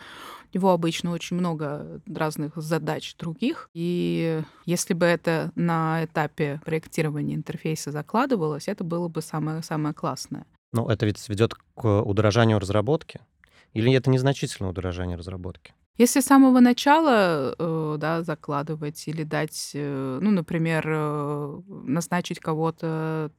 у 0.55 0.57
него 0.57 0.71
обычно 0.71 1.11
очень 1.11 1.37
много 1.37 2.01
разных 2.07 2.57
задач 2.57 3.17
других. 3.17 3.69
И 3.75 4.41
если 4.65 4.95
бы 4.95 5.05
это 5.05 5.53
на 5.57 6.05
этапе 6.05 6.61
проектирования 6.65 7.35
интерфейса 7.35 7.91
закладывалось, 7.91 8.69
это 8.69 8.83
было 8.83 9.09
бы 9.09 9.21
самое-самое 9.21 9.95
классное. 9.95 10.47
Но 10.73 10.91
это 10.91 11.07
ведь 11.07 11.29
ведет 11.29 11.55
к 11.75 12.03
удорожанию 12.03 12.59
разработки? 12.59 13.21
Или 13.73 13.93
это 13.93 14.11
незначительное 14.11 14.71
удорожание 14.71 15.17
разработки? 15.17 15.75
Если 16.01 16.21
с 16.21 16.25
самого 16.25 16.61
начала 16.61 17.55
э, 17.59 17.97
да, 17.99 18.23
закладывать 18.23 19.07
или 19.07 19.23
дать, 19.23 19.73
э, 19.75 20.19
ну, 20.23 20.31
например, 20.31 20.83
э, 20.87 21.61
назначить 21.69 22.41
кого-то 22.41 23.31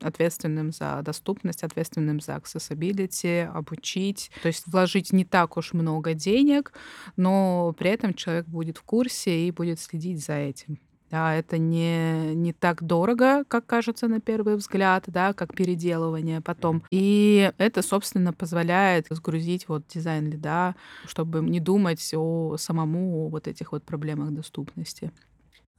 ответственным 0.00 0.72
за 0.72 1.00
доступность, 1.02 1.62
ответственным 1.62 2.20
за 2.20 2.32
accessibility, 2.32 3.44
обучить, 3.44 4.32
то 4.42 4.48
есть 4.48 4.64
вложить 4.66 5.12
не 5.12 5.24
так 5.24 5.56
уж 5.56 5.72
много 5.72 6.14
денег, 6.14 6.72
но 7.16 7.72
при 7.78 7.90
этом 7.90 8.14
человек 8.14 8.46
будет 8.46 8.78
в 8.78 8.82
курсе 8.82 9.46
и 9.46 9.52
будет 9.52 9.78
следить 9.78 10.24
за 10.24 10.32
этим. 10.32 10.80
Да, 11.10 11.34
это 11.34 11.58
не, 11.58 12.34
не 12.36 12.52
так 12.52 12.84
дорого, 12.84 13.44
как 13.48 13.66
кажется 13.66 14.06
на 14.06 14.20
первый 14.20 14.54
взгляд, 14.54 15.04
да, 15.08 15.32
как 15.32 15.54
переделывание 15.54 16.40
потом. 16.40 16.84
И 16.90 17.52
это, 17.58 17.82
собственно, 17.82 18.32
позволяет 18.32 19.06
сгрузить 19.10 19.66
вот 19.68 19.86
дизайн 19.88 20.30
лида, 20.30 20.76
чтобы 21.06 21.40
не 21.40 21.58
думать 21.58 22.14
о 22.14 22.56
самому 22.58 23.26
о 23.26 23.28
вот 23.28 23.48
этих 23.48 23.72
вот 23.72 23.82
проблемах 23.82 24.30
доступности. 24.30 25.10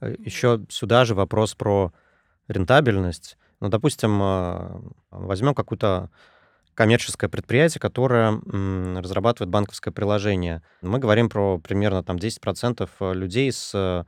Э, 0.02 0.14
Еще 0.18 0.60
сюда 0.68 1.06
же 1.06 1.14
вопрос 1.14 1.54
про 1.54 1.92
рентабельность. 2.48 3.38
Ну, 3.60 3.68
допустим, 3.68 4.18
а, 4.20 4.82
возьмем 5.10 5.54
какую-то 5.54 6.10
коммерческое 6.74 7.28
предприятие, 7.30 7.80
которое 7.80 8.40
разрабатывает 9.00 9.50
банковское 9.50 9.92
приложение. 9.92 10.62
Мы 10.80 10.98
говорим 10.98 11.28
про 11.28 11.58
примерно 11.58 12.02
там 12.02 12.16
10% 12.16 12.88
людей 13.12 13.52
с 13.52 14.06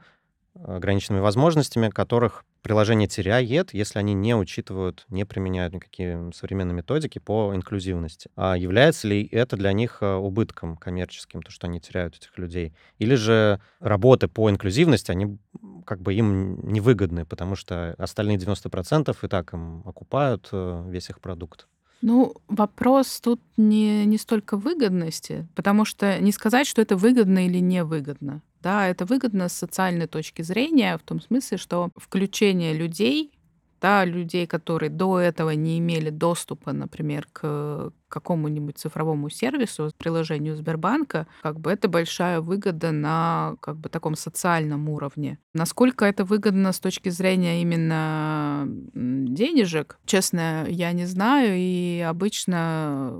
ограниченными 0.62 1.20
возможностями, 1.20 1.88
которых 1.88 2.44
приложение 2.62 3.06
теряет, 3.06 3.74
если 3.74 3.98
они 3.98 4.14
не 4.14 4.34
учитывают, 4.34 5.04
не 5.08 5.24
применяют 5.24 5.74
никакие 5.74 6.30
современные 6.32 6.74
методики 6.74 7.18
по 7.18 7.54
инклюзивности. 7.54 8.30
А 8.36 8.56
является 8.56 9.06
ли 9.06 9.26
это 9.30 9.56
для 9.56 9.72
них 9.72 9.98
э, 10.00 10.14
убытком 10.14 10.76
коммерческим, 10.76 11.42
то, 11.42 11.50
что 11.50 11.66
они 11.66 11.80
теряют 11.80 12.16
этих 12.16 12.38
людей? 12.38 12.72
Или 12.98 13.16
же 13.16 13.60
работы 13.80 14.28
по 14.28 14.48
инклюзивности, 14.48 15.10
они 15.10 15.38
как 15.84 16.00
бы 16.00 16.14
им 16.14 16.66
невыгодны, 16.66 17.26
потому 17.26 17.54
что 17.54 17.94
остальные 17.98 18.38
90% 18.38 19.14
и 19.20 19.28
так 19.28 19.52
им 19.52 19.82
окупают 19.86 20.48
э, 20.52 20.84
весь 20.88 21.10
их 21.10 21.20
продукт? 21.20 21.66
Ну, 22.06 22.34
вопрос 22.48 23.18
тут 23.22 23.40
не, 23.56 24.04
не 24.04 24.18
столько 24.18 24.58
выгодности, 24.58 25.48
потому 25.54 25.86
что 25.86 26.18
не 26.18 26.32
сказать, 26.32 26.66
что 26.66 26.82
это 26.82 26.96
выгодно 26.96 27.46
или 27.46 27.60
невыгодно. 27.60 28.42
Да, 28.60 28.86
это 28.86 29.06
выгодно 29.06 29.48
с 29.48 29.54
социальной 29.54 30.06
точки 30.06 30.42
зрения, 30.42 30.98
в 30.98 31.02
том 31.02 31.22
смысле, 31.22 31.56
что 31.56 31.88
включение 31.96 32.74
людей, 32.74 33.32
да, 33.84 34.06
людей, 34.06 34.46
которые 34.46 34.88
до 34.88 35.20
этого 35.20 35.50
не 35.50 35.78
имели 35.78 36.08
доступа, 36.08 36.72
например, 36.72 37.26
к 37.32 37.92
какому-нибудь 38.08 38.78
цифровому 38.78 39.28
сервису, 39.28 39.90
приложению 39.98 40.56
Сбербанка, 40.56 41.26
как 41.42 41.60
бы 41.60 41.70
это 41.70 41.86
большая 41.86 42.40
выгода 42.40 42.92
на 42.92 43.56
как 43.60 43.76
бы 43.76 43.90
таком 43.90 44.14
социальном 44.14 44.88
уровне. 44.88 45.38
Насколько 45.52 46.06
это 46.06 46.24
выгодно 46.24 46.72
с 46.72 46.80
точки 46.80 47.10
зрения 47.10 47.60
именно 47.60 48.66
денежек, 48.94 49.98
честно, 50.06 50.64
я 50.66 50.92
не 50.92 51.04
знаю, 51.04 51.52
и 51.54 52.00
обычно 52.08 53.12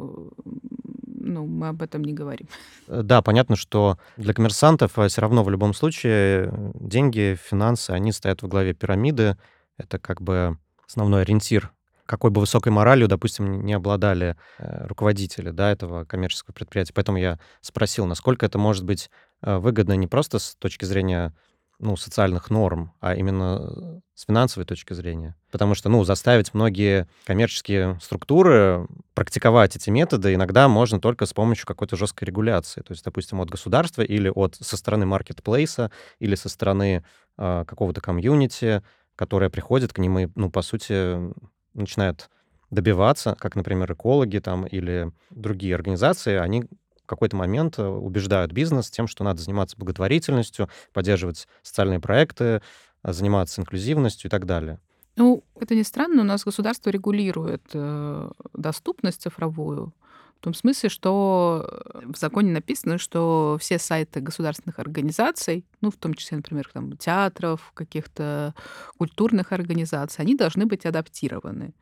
ну, 1.24 1.46
мы 1.46 1.68
об 1.68 1.83
этом 1.83 2.05
не 2.05 2.12
говорим. 2.12 2.46
Э, 2.88 3.03
да, 3.03 3.22
понятно, 3.22 3.57
что 3.57 3.98
для 4.16 4.33
коммерсантов 4.33 4.98
э, 4.98 5.09
все 5.09 5.20
равно 5.20 5.42
в 5.42 5.50
любом 5.50 5.74
случае 5.74 6.50
э, 6.50 6.70
деньги, 6.81 7.37
финансы, 7.42 7.90
они 7.90 8.12
стоят 8.12 8.42
во 8.42 8.48
главе 8.48 8.74
пирамиды. 8.74 9.37
Это 9.79 9.99
как 9.99 10.21
бы 10.21 10.59
основной 10.87 11.23
ориентир 11.23 11.73
какой 12.07 12.31
бы 12.31 12.43
высокой 12.43 12.71
моралью, 12.71 13.09
допустим, 13.09 13.65
не 13.65 13.73
обладали 13.73 14.37
руководители 14.59 15.49
да, 15.49 15.73
этого 15.73 16.05
коммерческого 16.05 16.53
предприятия. 16.53 16.93
Поэтому 16.93 17.17
я 17.17 17.39
спросил, 17.63 18.05
насколько 18.05 18.45
это 18.45 18.59
может 18.59 18.85
быть 18.85 19.11
выгодно 19.41 19.95
не 19.95 20.07
просто 20.07 20.39
с 20.39 20.55
точки 20.57 20.85
зрения 20.85 21.33
ну, 21.79 21.97
социальных 21.97 22.51
норм, 22.51 22.93
а 23.01 23.15
именно 23.15 24.01
с 24.15 24.27
финансовой 24.27 24.65
точки 24.65 24.93
зрения. 24.93 25.35
Потому 25.51 25.75
что, 25.75 25.89
ну, 25.89 26.05
заставить 26.05 26.55
многие 26.55 27.09
коммерческие 27.27 27.99
структуры 28.01 28.87
практиковать 29.15 29.75
эти 29.77 29.91
методы 29.91 30.35
иногда 30.35 30.69
можно 30.69 31.01
только 31.01 31.27
с 31.27 31.33
помощью 31.33 31.67
какой-то 31.67 31.97
жесткой 31.97 32.27
регуляции. 32.27 32.81
То 32.83 32.93
есть, 32.93 33.05
допустим, 33.05 33.41
от 33.41 33.51
государства 33.51 34.03
или 34.03 34.31
от 34.33 34.55
со 34.55 34.77
стороны 34.77 35.05
маркетплейса, 35.07 35.91
или 36.21 36.37
со 36.37 36.49
стороны 36.49 37.05
э, 37.37 37.65
какого-то 37.67 38.01
комьюнити, 38.01 38.83
которое 39.16 39.50
приходит 39.50 39.92
к 39.92 39.98
ним 39.98 40.18
и, 40.18 40.29
ну, 40.35 40.50
по 40.50 40.62
сути, 40.62 41.33
начинает 41.74 42.31
добиваться, 42.70 43.37
как, 43.38 43.57
например, 43.57 43.92
экологи 43.92 44.38
там 44.38 44.66
или 44.66 45.12
другие 45.31 45.74
организации, 45.74 46.37
они 46.37 46.64
в 47.05 47.07
какой-то 47.07 47.37
момент 47.37 47.79
э, 47.79 47.87
убеждают 47.87 48.53
бизнес 48.53 48.90
тем, 48.90 49.07
что 49.07 49.24
надо 49.24 49.42
заниматься 49.42 49.77
благотворительностью, 49.77 50.68
поддерживать 50.92 51.46
социальные 51.62 52.00
проекты, 52.00 52.62
э, 53.03 53.12
заниматься 53.12 53.61
инклюзивностью 53.61 54.29
и 54.29 54.31
так 54.31 54.46
далее. 54.46 54.81
Ну, 55.16 55.44
это 55.61 55.74
не 55.74 55.85
странно, 55.85 56.22
у 56.22 56.24
нас 56.24 56.44
государство 56.44 56.90
регулирует 56.90 57.62
э, 57.74 58.31
доступность 58.55 59.22
цифровую. 59.22 59.92
В 60.40 60.44
том 60.44 60.55
смысле, 60.55 60.88
что 60.90 61.66
э, 61.94 62.01
в 62.12 62.18
законе 62.18 62.53
написано, 62.53 62.99
что 62.99 63.57
все 63.61 63.79
сайты 63.79 64.20
государственных 64.20 64.79
организаций, 64.79 65.64
ну, 65.81 65.90
в 65.90 65.97
том 65.97 66.14
числе, 66.14 66.37
например, 66.37 66.68
там, 66.73 66.97
театров, 66.97 67.73
каких-то 67.75 68.55
культурных 68.99 69.53
организаций, 69.53 70.23
они 70.23 70.35
должны 70.35 70.66
быть 70.66 70.85
адаптированы. 70.85 71.75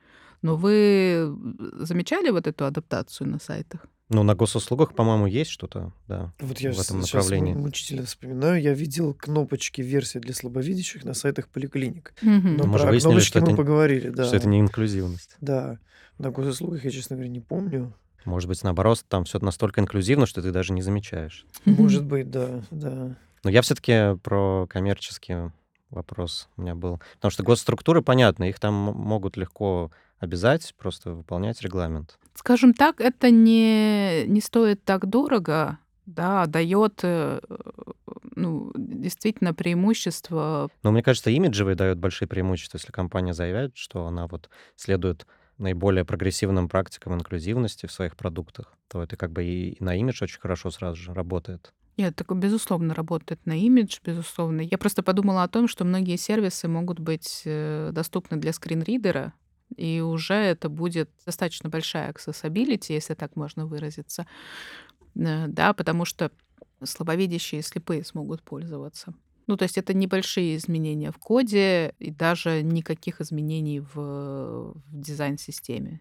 Но 0.42 0.56
вы 0.56 1.34
замечали 1.78 2.30
вот 2.30 2.46
эту 2.46 2.64
адаптацию 2.64 3.28
на 3.28 3.38
сайтах? 3.38 3.86
Ну, 4.08 4.22
на 4.24 4.34
госуслугах, 4.34 4.94
по-моему, 4.94 5.26
есть 5.26 5.50
что-то, 5.50 5.92
да, 6.06 6.34
Вот 6.38 6.58
я 6.58 6.72
в 6.72 6.80
этом 6.80 7.02
сейчас 7.02 7.14
направлении. 7.14 7.54
мучительно 7.54 8.04
вспоминаю, 8.04 8.60
я 8.60 8.74
видел 8.74 9.14
кнопочки 9.14 9.80
версии 9.80 10.18
для 10.18 10.34
слабовидящих 10.34 11.04
на 11.04 11.14
сайтах 11.14 11.48
поликлиник. 11.48 12.12
Мгм. 12.20 12.56
Но 12.56 12.64
Мы 12.66 12.78
же 12.78 12.84
про 12.84 12.90
выяснили, 12.90 13.12
кнопочки 13.12 13.28
что 13.30 13.40
мы 13.40 13.46
это, 13.46 13.56
поговорили, 13.56 14.10
да. 14.10 14.24
что 14.24 14.36
это 14.36 14.48
не 14.48 14.60
инклюзивность. 14.60 15.36
Да. 15.40 15.78
На 16.18 16.30
госуслугах 16.30 16.84
я, 16.84 16.90
честно 16.90 17.16
говоря, 17.16 17.30
не 17.30 17.40
помню. 17.40 17.94
Может 18.24 18.48
быть, 18.48 18.62
наоборот, 18.62 19.04
там 19.08 19.24
все 19.24 19.38
настолько 19.40 19.80
инклюзивно, 19.80 20.26
что 20.26 20.42
ты 20.42 20.50
даже 20.50 20.72
не 20.72 20.82
замечаешь. 20.82 21.46
Может 21.64 22.04
быть, 22.04 22.30
да, 22.30 22.62
да. 22.70 23.16
Но 23.44 23.50
я 23.50 23.62
все-таки 23.62 24.16
про 24.22 24.66
коммерческий 24.68 25.50
вопрос 25.90 26.48
у 26.56 26.62
меня 26.62 26.74
был. 26.74 27.00
Потому 27.14 27.30
что 27.30 27.42
госструктуры, 27.42 28.02
понятно, 28.02 28.48
их 28.48 28.58
там 28.58 28.74
могут 28.74 29.36
легко 29.36 29.90
обязать 30.18 30.74
просто 30.78 31.12
выполнять 31.12 31.60
регламент. 31.62 32.18
Скажем 32.34 32.74
так, 32.74 33.00
это 33.00 33.30
не, 33.30 34.24
не 34.26 34.40
стоит 34.40 34.84
так 34.84 35.06
дорого, 35.06 35.78
да, 36.06 36.46
дает 36.46 37.00
э, 37.02 37.40
ну, 38.36 38.72
действительно 38.76 39.52
преимущество. 39.52 40.70
Но 40.82 40.92
мне 40.92 41.02
кажется, 41.02 41.30
имиджевый 41.30 41.74
дает 41.74 41.98
большие 41.98 42.28
преимущества, 42.28 42.78
если 42.78 42.92
компания 42.92 43.34
заявляет, 43.34 43.76
что 43.76 44.06
она 44.06 44.26
вот 44.26 44.48
следует 44.76 45.26
наиболее 45.58 46.04
прогрессивным 46.04 46.68
практикам 46.68 47.14
инклюзивности 47.14 47.86
в 47.86 47.92
своих 47.92 48.16
продуктах, 48.16 48.76
то 48.88 49.02
это 49.02 49.16
как 49.16 49.32
бы 49.32 49.44
и 49.44 49.76
на 49.80 49.94
имидж 49.94 50.22
очень 50.22 50.40
хорошо 50.40 50.70
сразу 50.70 50.96
же 50.96 51.14
работает. 51.14 51.72
Нет, 51.96 52.16
так 52.16 52.34
безусловно 52.36 52.94
работает 52.94 53.44
на 53.44 53.52
имидж, 53.52 53.98
безусловно. 54.04 54.62
Я 54.62 54.78
просто 54.78 55.02
подумала 55.02 55.42
о 55.42 55.48
том, 55.48 55.68
что 55.68 55.84
многие 55.84 56.16
сервисы 56.16 56.66
могут 56.66 56.98
быть 56.98 57.42
э, 57.44 57.90
доступны 57.92 58.38
для 58.38 58.52
скринридера, 58.52 59.34
и 59.76 60.00
уже 60.00 60.34
это 60.34 60.68
будет 60.68 61.10
достаточно 61.26 61.68
большая 61.68 62.10
accessibility, 62.12 62.92
если 62.92 63.14
так 63.14 63.36
можно 63.36 63.66
выразиться, 63.66 64.26
Э, 65.14 65.46
да, 65.48 65.72
потому 65.72 66.04
что 66.04 66.30
слабовидящие 66.82 67.60
и 67.60 67.62
слепые 67.62 68.04
смогут 68.04 68.42
пользоваться. 68.42 69.14
Ну, 69.46 69.56
то 69.56 69.64
есть 69.64 69.78
это 69.78 69.94
небольшие 69.94 70.56
изменения 70.56 71.10
в 71.10 71.18
коде 71.18 71.94
и 71.98 72.10
даже 72.10 72.62
никаких 72.62 73.20
изменений 73.20 73.80
в, 73.80 73.94
в 73.94 74.74
дизайн-системе. 74.90 76.00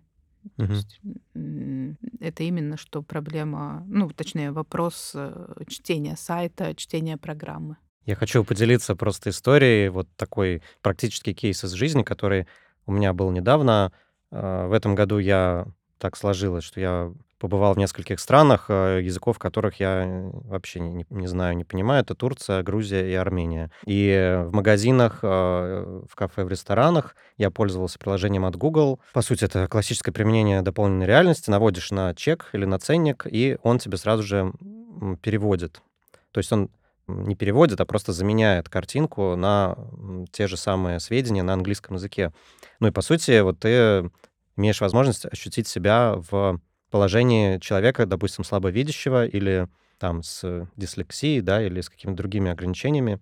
То 0.58 0.64
Мгм. 0.64 0.74
есть, 0.74 1.00
м, 1.36 1.98
это 2.20 2.44
именно 2.44 2.78
что 2.78 3.02
проблема, 3.04 3.84
ну, 3.88 4.10
точнее, 4.10 4.52
вопрос 4.52 5.12
э, 5.16 5.64
чтения 5.68 6.16
сайта, 6.18 6.74
чтения 6.76 7.18
программы. 7.18 7.78
Я 8.06 8.16
хочу 8.16 8.44
поделиться 8.44 8.96
просто 8.96 9.30
историей, 9.30 9.90
вот 9.90 10.08
такой 10.16 10.64
практический 10.82 11.34
кейс 11.36 11.64
из 11.64 11.72
жизни, 11.72 12.02
который 12.04 12.48
у 12.88 12.92
меня 12.92 13.14
был 13.14 13.32
недавно. 13.32 13.92
Э, 14.32 14.68
В 14.68 14.74
этом 14.74 14.96
году 14.96 15.20
я 15.20 15.68
так 16.00 16.18
сложилось, 16.18 16.64
что 16.64 16.80
я 16.80 17.14
побывал 17.42 17.74
в 17.74 17.78
нескольких 17.80 18.20
странах, 18.20 18.66
э, 18.70 19.00
языков 19.02 19.40
которых 19.40 19.80
я 19.80 20.30
вообще 20.46 20.80
не, 20.80 21.08
не 21.10 21.26
знаю, 21.26 21.58
не 21.58 21.64
понимаю. 21.64 22.04
Это 22.04 22.14
Турция, 22.14 22.62
Грузия 22.62 23.10
и 23.10 23.16
Армения. 23.16 23.72
И 23.88 24.44
в 24.46 24.54
магазинах, 24.54 25.20
э, 25.24 26.02
в 26.08 26.16
кафе, 26.16 26.44
в 26.44 26.50
ресторанах 26.50 27.16
я 27.38 27.50
пользовался 27.50 27.98
приложением 27.98 28.46
от 28.46 28.56
Google. 28.56 29.00
По 29.14 29.24
сути, 29.24 29.44
это 29.44 29.68
классическое 29.68 30.14
применение 30.14 30.62
дополненной 30.62 31.08
реальности. 31.08 31.50
Наводишь 31.50 31.90
на 31.90 32.14
чек 32.14 32.50
или 32.54 32.66
на 32.66 32.78
ценник, 32.78 33.26
и 33.30 33.58
он 33.64 33.80
тебе 33.80 33.98
сразу 33.98 34.22
же 34.22 34.54
переводит. 35.24 35.82
То 36.32 36.38
есть 36.38 36.52
он 36.54 36.70
не 37.08 37.36
переводит, 37.36 37.82
а 37.82 37.86
просто 37.86 38.14
заменяет 38.14 38.70
картинку 38.70 39.36
на 39.36 39.78
те 40.32 40.46
же 40.46 40.58
самые 40.58 41.00
сведения 41.00 41.42
на 41.42 41.54
английском 41.54 41.96
языке. 41.96 42.32
Ну 42.80 42.88
и, 42.88 42.92
по 42.92 43.02
сути, 43.02 43.40
вот 43.40 43.60
ты 43.60 44.12
имеешь 44.58 44.80
возможность 44.80 45.26
ощутить 45.26 45.68
себя 45.68 46.14
в 46.16 46.60
положении 46.92 47.58
человека, 47.58 48.06
допустим, 48.06 48.44
слабовидящего 48.44 49.26
или 49.26 49.68
там 49.98 50.24
с 50.24 50.68
дислексией, 50.76 51.42
да, 51.42 51.66
или 51.66 51.82
с 51.82 51.90
какими-то 51.90 52.18
другими 52.18 52.52
ограничениями, 52.52 53.20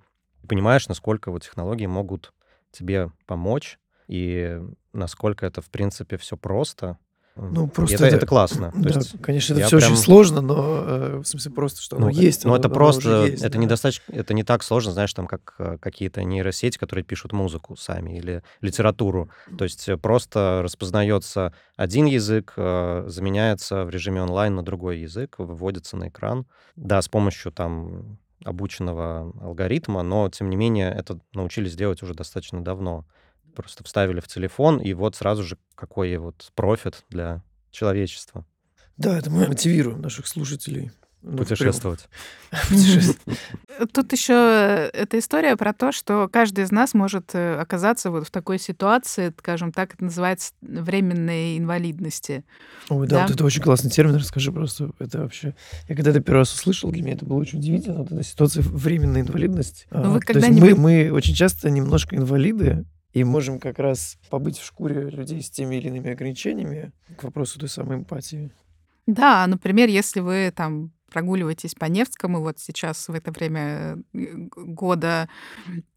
понимаешь, 0.47 0.87
насколько 0.87 1.31
вот 1.31 1.43
технологии 1.43 1.85
могут 1.85 2.33
тебе 2.71 3.11
помочь 3.25 3.79
и 4.07 4.59
насколько 4.93 5.45
это, 5.45 5.61
в 5.61 5.69
принципе, 5.69 6.17
все 6.17 6.35
просто, 6.35 6.97
ну, 7.35 7.67
просто 7.67 7.95
это, 7.95 8.05
это, 8.05 8.15
это 8.17 8.25
классно. 8.25 8.71
Да, 8.75 8.89
То 8.89 8.99
есть 8.99 9.21
конечно, 9.21 9.53
это 9.53 9.67
все 9.67 9.77
прям... 9.77 9.93
очень 9.93 10.01
сложно, 10.01 10.41
но 10.41 10.83
э, 10.85 11.17
в 11.23 11.25
смысле 11.25 11.51
просто, 11.51 11.81
что 11.81 11.95
оно 11.97 12.07
ну, 12.07 12.11
есть. 12.11 12.45
Ну, 12.45 12.55
это 12.55 12.69
просто, 12.69 13.25
есть, 13.25 13.43
это 13.43 13.53
да. 13.53 13.59
недостаточно, 13.59 14.13
это 14.13 14.33
не 14.33 14.43
так 14.43 14.63
сложно, 14.63 14.91
знаешь, 14.91 15.13
там, 15.13 15.27
как 15.27 15.55
э, 15.59 15.77
какие-то 15.79 16.23
нейросети, 16.23 16.77
которые 16.77 17.05
пишут 17.05 17.31
музыку 17.31 17.75
сами 17.77 18.17
или 18.17 18.43
литературу. 18.61 19.29
То 19.57 19.63
есть 19.63 19.87
э, 19.87 19.97
просто 19.97 20.61
распознается 20.63 21.53
один 21.77 22.05
язык, 22.05 22.53
заменяется 22.55 23.85
в 23.85 23.89
режиме 23.89 24.21
онлайн 24.21 24.55
на 24.55 24.63
другой 24.63 24.99
язык, 24.99 25.35
выводится 25.37 25.95
на 25.95 26.09
экран. 26.09 26.45
Да, 26.75 27.01
с 27.01 27.07
помощью 27.07 27.51
там 27.51 28.17
обученного 28.43 29.33
алгоритма, 29.41 30.03
но, 30.03 30.29
тем 30.29 30.49
не 30.49 30.55
менее, 30.55 30.91
это 30.91 31.19
научились 31.33 31.75
делать 31.75 32.01
уже 32.03 32.13
достаточно 32.13 32.63
давно 32.63 33.05
просто 33.59 33.83
вставили 33.83 34.21
в 34.21 34.27
телефон, 34.27 34.77
и 34.77 34.93
вот 34.93 35.17
сразу 35.17 35.43
же 35.43 35.57
какой 35.75 36.15
вот 36.15 36.49
профит 36.55 37.03
для 37.09 37.43
человечества. 37.71 38.45
Да, 38.95 39.17
это 39.17 39.29
мы 39.29 39.47
мотивируем 39.47 39.99
наших 39.99 40.27
слушателей. 40.27 40.91
Ну, 41.21 41.37
Путешествовать. 41.39 42.07
Тут 43.91 44.13
еще 44.13 44.89
эта 44.93 45.19
история 45.19 45.57
про 45.57 45.73
то, 45.73 45.91
что 45.91 46.29
каждый 46.31 46.63
из 46.63 46.71
нас 46.71 46.93
может 46.93 47.31
э, 47.35 47.55
оказаться 47.55 48.09
вот 48.11 48.25
в 48.25 48.31
такой 48.31 48.59
ситуации, 48.59 49.33
скажем 49.37 49.73
так, 49.73 49.95
это 49.95 50.05
называется 50.05 50.53
временной 50.61 51.57
инвалидности. 51.57 52.45
Ой, 52.87 53.07
да, 53.07 53.17
да? 53.17 53.21
вот 53.23 53.35
это 53.35 53.43
очень 53.43 53.61
классный 53.61 53.91
термин, 53.91 54.15
расскажи 54.15 54.53
просто. 54.53 54.91
Это 54.99 55.19
вообще... 55.19 55.53
Я 55.89 55.95
когда 55.95 56.11
это 56.11 56.21
первый 56.21 56.39
раз 56.39 56.53
услышал, 56.53 56.89
для 56.89 57.03
меня 57.03 57.15
это 57.15 57.25
было 57.25 57.39
очень 57.39 57.59
удивительно, 57.59 57.99
вот 57.99 58.11
эта 58.13 58.23
ситуация 58.23 58.63
временной 58.63 59.21
инвалидности. 59.21 59.87
Ну, 59.91 60.13
вы 60.13 60.19
а, 60.19 60.51
мы, 60.51 60.75
мы 60.75 61.11
очень 61.11 61.33
часто 61.33 61.69
немножко 61.69 62.15
инвалиды, 62.15 62.85
и 63.13 63.23
можем 63.23 63.59
как 63.59 63.79
раз 63.79 64.17
побыть 64.29 64.57
в 64.57 64.65
шкуре 64.65 65.09
людей 65.09 65.41
с 65.41 65.49
теми 65.49 65.75
или 65.75 65.87
иными 65.87 66.11
ограничениями 66.11 66.91
к 67.17 67.23
вопросу 67.23 67.59
той 67.59 67.69
самой 67.69 67.97
эмпатии. 67.97 68.51
Да, 69.07 69.47
например, 69.47 69.89
если 69.89 70.19
вы 70.19 70.53
там 70.55 70.91
прогуливаетесь 71.11 71.73
по 71.73 71.85
Невскому, 71.85 72.41
вот 72.41 72.59
сейчас 72.59 73.07
в 73.07 73.13
это 73.13 73.31
время 73.31 73.97
э, 74.13 74.47
года, 74.55 75.27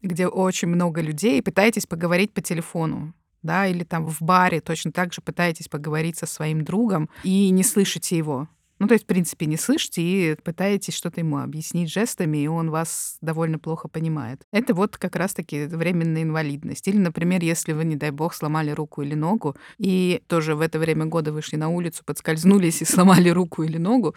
где 0.01 0.27
очень 0.27 0.67
много 0.67 1.01
людей, 1.01 1.41
пытаетесь 1.43 1.85
поговорить 1.85 2.33
по 2.33 2.41
телефону, 2.41 3.13
да, 3.43 3.67
или 3.67 3.83
там 3.83 4.07
в 4.07 4.21
баре 4.21 4.61
точно 4.61 4.91
так 4.91 5.13
же 5.13 5.21
пытаетесь 5.21 5.67
поговорить 5.67 6.17
со 6.17 6.25
своим 6.25 6.63
другом 6.63 7.09
и 7.23 7.49
не 7.51 7.63
слышите 7.63 8.17
его. 8.17 8.47
Ну, 8.83 8.89
то 8.89 8.95
есть, 8.95 9.05
в 9.05 9.07
принципе, 9.07 9.45
не 9.45 9.55
слышите 9.55 10.01
и 10.01 10.35
пытаетесь 10.35 10.93
что-то 10.93 11.21
ему 11.21 11.37
объяснить 11.37 11.89
жестами, 11.89 12.39
и 12.39 12.47
он 12.47 12.69
вас 12.69 13.17
довольно 13.21 13.57
плохо 13.57 13.87
понимает. 13.87 14.41
Это 14.51 14.73
вот 14.73 14.97
как 14.97 15.15
раз-таки 15.15 15.67
временная 15.67 16.23
инвалидность. 16.23 16.85
Или, 16.89 16.97
например, 16.97 17.41
если 17.41 17.71
вы, 17.71 17.85
не 17.85 17.95
дай 17.95 18.11
бог, 18.11 18.33
сломали 18.33 18.71
руку 18.71 19.01
или 19.01 19.15
ногу, 19.15 19.55
и 19.77 20.21
тоже 20.27 20.55
в 20.55 20.59
это 20.59 20.79
время 20.79 21.05
года 21.05 21.31
вышли 21.31 21.55
на 21.55 21.69
улицу, 21.69 22.03
подскользнулись 22.05 22.81
и 22.81 22.85
сломали 22.93 23.29
руку 23.29 23.63
или 23.63 23.77
ногу, 23.77 24.15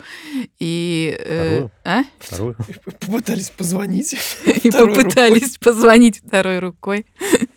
и... 0.58 1.16
Э, 1.20 1.68
а? 1.84 2.02
Вторую. 2.18 2.56
Попытались 2.84 3.50
позвонить. 3.50 4.16
И 4.64 4.70
попытались 4.72 5.58
позвонить 5.58 6.22
второй 6.26 6.58
рукой. 6.58 7.06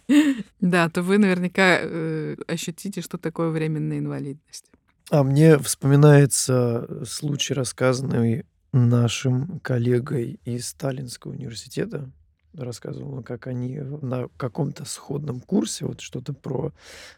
Да, 0.60 0.89
то 0.89 1.04
вы 1.04 1.17
наверняка 1.17 1.80
э, 1.82 2.36
ощутите, 2.48 3.02
что 3.02 3.17
такое 3.17 3.50
временная 3.50 4.00
инвалидность. 4.00 4.65
А 5.12 5.24
мне 5.24 5.58
вспоминается 5.58 7.04
случай, 7.04 7.56
рассказанный 7.56 8.45
нашим 8.72 9.60
коллегой 9.62 10.39
из 10.45 10.67
Сталинского 10.67 11.32
университета. 11.32 12.12
Рассказывал, 12.54 13.24
как 13.24 13.48
они 13.48 13.80
на 13.80 14.28
каком-то 14.38 14.86
сходном 14.86 15.39
курсе, 15.39 15.86
вот 15.86 16.02
что-то 16.02 16.34
про 16.34 16.74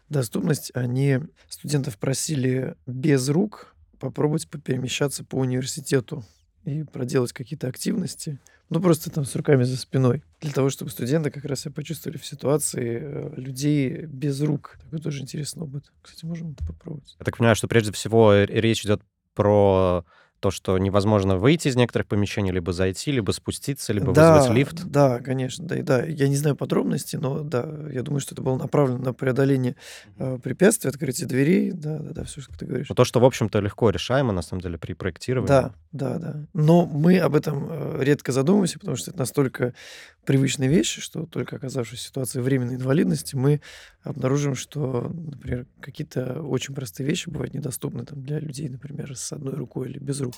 доступность, 0.08 0.70
они 0.74 1.20
студентов 1.50 1.98
просили 1.98 2.76
без 2.86 3.28
рук 3.28 3.74
попробовать 3.98 4.48
поперемещаться 4.48 5.22
по 5.22 5.36
университету 5.36 6.24
и 6.64 6.84
проделать 6.84 7.32
какие-то 7.32 7.68
активности. 7.68 8.38
Ну, 8.70 8.80
просто 8.80 9.10
там 9.10 9.24
с 9.24 9.34
руками 9.36 9.64
за 9.64 9.76
спиной. 9.76 10.22
Для 10.40 10.52
того, 10.52 10.70
чтобы 10.70 10.90
студенты 10.90 11.30
как 11.30 11.44
раз 11.44 11.60
себя 11.60 11.72
почувствовали 11.72 12.16
в 12.16 12.24
ситуации 12.24 13.00
э, 13.02 13.34
людей 13.36 14.06
без 14.06 14.40
рук. 14.40 14.78
Такой 14.82 15.00
тоже 15.00 15.22
интересный 15.22 15.64
опыт. 15.64 15.92
Кстати, 16.00 16.24
можем 16.24 16.52
это 16.52 16.64
попробовать. 16.64 17.16
Я 17.18 17.24
так 17.24 17.36
понимаю, 17.36 17.56
что 17.56 17.68
прежде 17.68 17.92
всего 17.92 18.34
речь 18.34 18.84
идет 18.84 19.02
про 19.34 20.04
то, 20.42 20.50
что 20.50 20.76
невозможно 20.76 21.36
выйти 21.36 21.68
из 21.68 21.76
некоторых 21.76 22.08
помещений, 22.08 22.50
либо 22.50 22.72
зайти, 22.72 23.12
либо 23.12 23.30
спуститься, 23.30 23.92
либо 23.92 24.12
да, 24.12 24.38
вызвать 24.38 24.56
лифт. 24.56 24.84
Да, 24.84 25.20
конечно, 25.20 25.64
да, 25.64 25.76
да. 25.82 26.04
Я 26.04 26.26
не 26.26 26.34
знаю 26.34 26.56
подробностей, 26.56 27.16
но 27.16 27.44
да, 27.44 27.64
я 27.92 28.02
думаю, 28.02 28.20
что 28.20 28.34
это 28.34 28.42
было 28.42 28.56
направлено 28.56 28.98
на 28.98 29.12
преодоление 29.14 29.76
э, 30.18 30.38
препятствий, 30.42 30.90
открытие 30.90 31.28
дверей, 31.28 31.70
да, 31.70 31.98
да, 31.98 32.10
да, 32.10 32.24
все, 32.24 32.40
что 32.40 32.58
ты 32.58 32.66
говоришь. 32.66 32.88
Но 32.88 32.96
то, 32.96 33.04
что, 33.04 33.20
в 33.20 33.24
общем-то, 33.24 33.60
легко 33.60 33.90
решаемо, 33.90 34.32
на 34.32 34.42
самом 34.42 34.62
деле, 34.62 34.78
при 34.78 34.94
проектировании. 34.94 35.46
Да, 35.46 35.74
да, 35.92 36.18
да. 36.18 36.46
Но 36.54 36.86
мы 36.86 37.20
об 37.20 37.36
этом 37.36 37.68
э, 37.70 38.02
редко 38.02 38.32
задумываемся, 38.32 38.80
потому 38.80 38.96
что 38.96 39.12
это 39.12 39.20
настолько 39.20 39.74
привычные 40.24 40.68
вещи, 40.68 41.00
что 41.00 41.24
только 41.24 41.54
оказавшись 41.54 42.00
в 42.00 42.02
ситуации 42.02 42.40
временной 42.40 42.74
инвалидности, 42.74 43.36
мы 43.36 43.60
обнаружим, 44.02 44.54
что, 44.54 45.10
например, 45.14 45.66
какие-то 45.80 46.42
очень 46.42 46.74
простые 46.74 47.06
вещи 47.06 47.28
бывают 47.28 47.54
недоступны 47.54 48.04
там, 48.04 48.22
для 48.22 48.38
людей, 48.38 48.68
например, 48.68 49.16
с 49.16 49.32
одной 49.32 49.54
рукой 49.54 49.90
или 49.90 49.98
без 49.98 50.20
рук. 50.20 50.34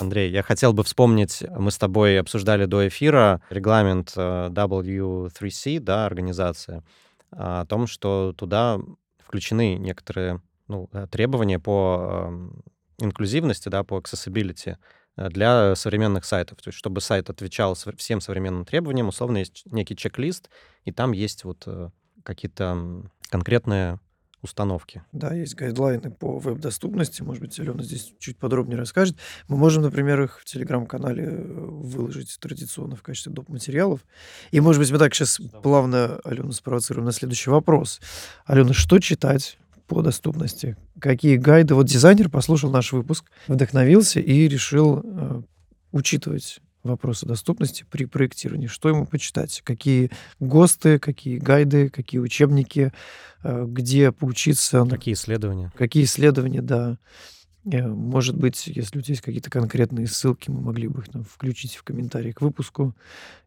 Андрей, 0.00 0.30
я 0.30 0.42
хотел 0.42 0.72
бы 0.72 0.82
вспомнить, 0.82 1.44
мы 1.56 1.70
с 1.70 1.78
тобой 1.78 2.18
обсуждали 2.18 2.64
до 2.66 2.86
эфира 2.88 3.40
регламент 3.48 4.12
э, 4.16 4.48
W3C, 4.50 5.78
да, 5.78 6.06
организация, 6.06 6.82
о 7.30 7.64
том, 7.66 7.86
что 7.86 8.34
туда 8.36 8.80
включены 9.18 9.76
некоторые 9.76 10.42
ну, 10.66 10.88
э, 10.92 11.06
требования 11.10 11.58
по 11.58 12.26
эм, 12.28 12.62
инклюзивности, 12.98 13.68
да, 13.68 13.84
по 13.84 13.98
accessibility 13.98 14.76
для 15.16 15.74
современных 15.74 16.24
сайтов. 16.24 16.60
То 16.62 16.68
есть, 16.68 16.78
чтобы 16.78 17.00
сайт 17.00 17.30
отвечал 17.30 17.76
всем 17.96 18.20
современным 18.20 18.64
требованиям, 18.64 19.08
условно, 19.08 19.38
есть 19.38 19.62
некий 19.66 19.96
чек-лист, 19.96 20.50
и 20.84 20.92
там 20.92 21.12
есть 21.12 21.44
вот 21.44 21.66
какие-то 22.22 23.04
конкретные 23.28 24.00
установки. 24.44 25.02
Да, 25.10 25.34
есть 25.34 25.56
гайдлайны 25.56 26.10
по 26.10 26.38
веб-доступности. 26.38 27.22
Может 27.22 27.42
быть, 27.42 27.58
Алена 27.58 27.82
здесь 27.82 28.14
чуть 28.18 28.38
подробнее 28.38 28.78
расскажет. 28.78 29.16
Мы 29.48 29.56
можем, 29.56 29.82
например, 29.82 30.22
их 30.22 30.38
в 30.38 30.44
Телеграм-канале 30.44 31.24
э, 31.24 31.42
выложить 31.42 32.38
традиционно 32.38 32.94
в 32.94 33.02
качестве 33.02 33.32
доп. 33.32 33.48
материалов. 33.48 34.00
И, 34.52 34.60
может 34.60 34.80
быть, 34.80 34.92
мы 34.92 34.98
так 34.98 35.14
сейчас 35.14 35.40
плавно 35.62 36.20
Алену 36.24 36.52
спровоцируем 36.52 37.06
на 37.06 37.12
следующий 37.12 37.50
вопрос. 37.50 38.00
Алена, 38.44 38.72
что 38.72 38.98
читать 38.98 39.58
по 39.86 40.02
доступности? 40.02 40.76
Какие 41.00 41.36
гайды? 41.36 41.74
Вот 41.74 41.86
дизайнер 41.86 42.28
послушал 42.28 42.70
наш 42.70 42.92
выпуск, 42.92 43.30
вдохновился 43.48 44.20
и 44.20 44.48
решил 44.48 45.00
э, 45.04 45.42
учитывать 45.92 46.60
вопросы 46.84 47.26
доступности 47.26 47.84
при 47.90 48.04
проектировании. 48.04 48.66
Что 48.66 48.90
ему 48.90 49.06
почитать? 49.06 49.62
Какие 49.64 50.10
ГОСТы, 50.38 50.98
какие 50.98 51.38
гайды, 51.38 51.88
какие 51.88 52.20
учебники, 52.20 52.92
э, 53.42 53.64
где 53.66 54.12
поучиться. 54.12 54.84
Какие 54.86 55.14
исследования? 55.14 55.72
Какие 55.76 56.04
исследования, 56.04 56.62
да. 56.62 56.98
Э, 57.64 57.86
может 57.86 58.36
быть, 58.36 58.66
если 58.66 58.98
у 58.98 59.02
тебя 59.02 59.12
есть 59.12 59.22
какие-то 59.22 59.50
конкретные 59.50 60.06
ссылки, 60.06 60.50
мы 60.50 60.60
могли 60.60 60.88
бы 60.88 61.00
их 61.00 61.08
там, 61.08 61.24
включить 61.24 61.74
в 61.74 61.82
комментарии 61.82 62.32
к 62.32 62.42
выпуску. 62.42 62.94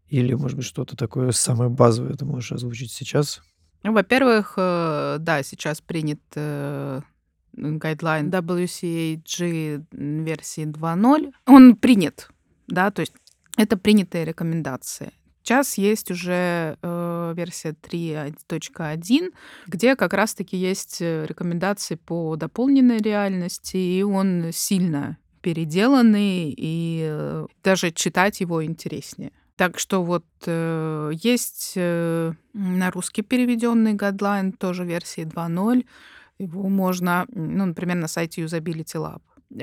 Или, 0.09 0.33
может 0.33 0.57
быть, 0.57 0.65
что-то 0.65 0.95
такое 0.95 1.31
самое 1.31 1.69
базовое 1.69 2.13
ты 2.13 2.25
можешь 2.25 2.51
озвучить 2.51 2.91
сейчас. 2.91 3.41
Ну, 3.87 3.93
во-первых, 3.93 4.55
э, 4.57 5.15
да, 5.19 5.43
сейчас 5.43 5.79
принят 5.79 6.19
гайдлайн 7.53 8.29
WCAG 8.29 9.85
версии 9.93 10.65
2.0. 10.65 11.31
Он 11.45 11.75
принят, 11.77 12.29
да, 12.67 12.91
то 12.91 12.99
есть 12.99 13.13
это 13.55 13.77
принятые 13.77 14.25
рекомендации. 14.25 15.13
Сейчас 15.41 15.77
есть 15.77 16.11
уже 16.11 16.77
э, 16.81 17.33
версия 17.37 17.69
3.1, 17.69 19.31
где 19.67 19.95
как 19.95 20.11
раз-таки 20.11 20.57
есть 20.57 20.97
э, 21.01 21.25
рекомендации 21.25 21.95
по 21.95 22.35
дополненной 22.35 22.97
реальности, 22.97 23.77
и 23.77 24.03
он 24.03 24.49
сильно 24.51 25.17
переделанный, 25.39 26.53
и 26.57 27.07
э, 27.09 27.47
даже 27.63 27.91
читать 27.91 28.41
его 28.41 28.65
интереснее. 28.65 29.31
Так 29.57 29.79
что 29.79 30.03
вот 30.03 30.25
э, 30.45 31.11
есть 31.15 31.73
э, 31.75 32.31
на 32.53 32.91
русский 32.91 33.23
переведенный 33.23 33.93
гадлайн, 33.93 34.51
тоже 34.51 34.85
версии 34.85 35.25
2.0. 35.25 35.83
Его 36.37 36.69
можно, 36.69 37.25
ну, 37.29 37.65
например, 37.65 37.97
на 37.97 38.07
сайте 38.07 38.43
Usability 38.43 38.95
Lab. 38.95 39.21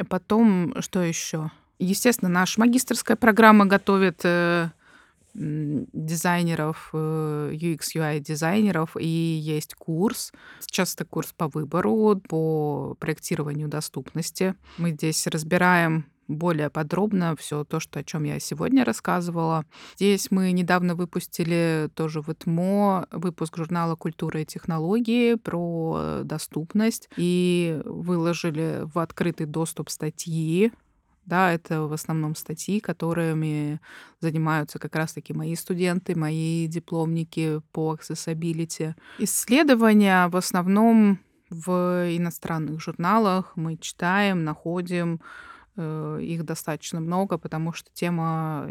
Потом, 0.09 0.75
что 0.81 1.01
еще? 1.01 1.53
Естественно, 1.79 2.29
наша 2.29 2.59
магистрская 2.59 3.17
программа 3.17 3.67
готовит 3.67 4.23
э, 4.25 4.71
дизайнеров, 5.35 6.91
э, 6.93 7.51
UX, 7.53 7.81
UI 7.95 8.19
дизайнеров, 8.19 8.97
и 8.99 9.07
есть 9.07 9.75
курс. 9.75 10.33
Сейчас 10.59 10.95
это 10.95 11.05
курс 11.05 11.33
по 11.37 11.47
выбору, 11.47 12.21
по 12.29 12.97
проектированию 12.99 13.69
доступности. 13.69 14.57
Мы 14.79 14.91
здесь 14.91 15.25
разбираем 15.29 16.07
более 16.29 16.71
подробно 16.71 17.37
все 17.37 17.65
то, 17.65 17.81
что, 17.81 18.01
о 18.01 18.05
чем 18.05 18.25
я 18.25 18.39
сегодня 18.39 18.85
рассказывала. 18.85 19.65
Здесь 19.97 20.31
мы 20.31 20.53
недавно 20.53 20.95
выпустили 20.95 21.89
тоже 21.95 22.21
в 22.21 22.31
ИТМО 22.31 23.09
выпуск 23.13 23.57
журнала 23.57 23.97
«Культура 23.97 24.41
и 24.41 24.47
технологии» 24.47 25.35
про 25.35 26.21
доступность 26.25 27.09
и 27.17 27.81
выложили 27.85 28.83
в 28.85 28.99
открытый 28.99 29.47
доступ 29.47 29.91
статьи 29.91 30.73
да, 31.27 31.53
это 31.53 31.83
в 31.83 31.93
основном 31.93 32.35
статьи, 32.35 32.81
которыми 32.81 33.81
занимаются 34.21 34.79
как 34.79 34.95
раз-таки 34.95 35.33
мои 35.33 35.55
студенты, 35.57 36.15
мои 36.15 36.67
дипломники 36.67 37.61
по 37.73 37.95
accessibility. 37.95 38.95
Исследования 39.19 40.29
в 40.29 40.37
основном 40.37 41.19
в 41.51 41.71
иностранных 42.17 42.81
журналах 42.81 43.53
мы 43.57 43.77
читаем, 43.77 44.45
находим, 44.45 45.21
их 45.77 46.45
достаточно 46.45 47.01
много, 47.01 47.39
потому 47.39 47.73
что 47.73 47.91
тема, 47.93 48.69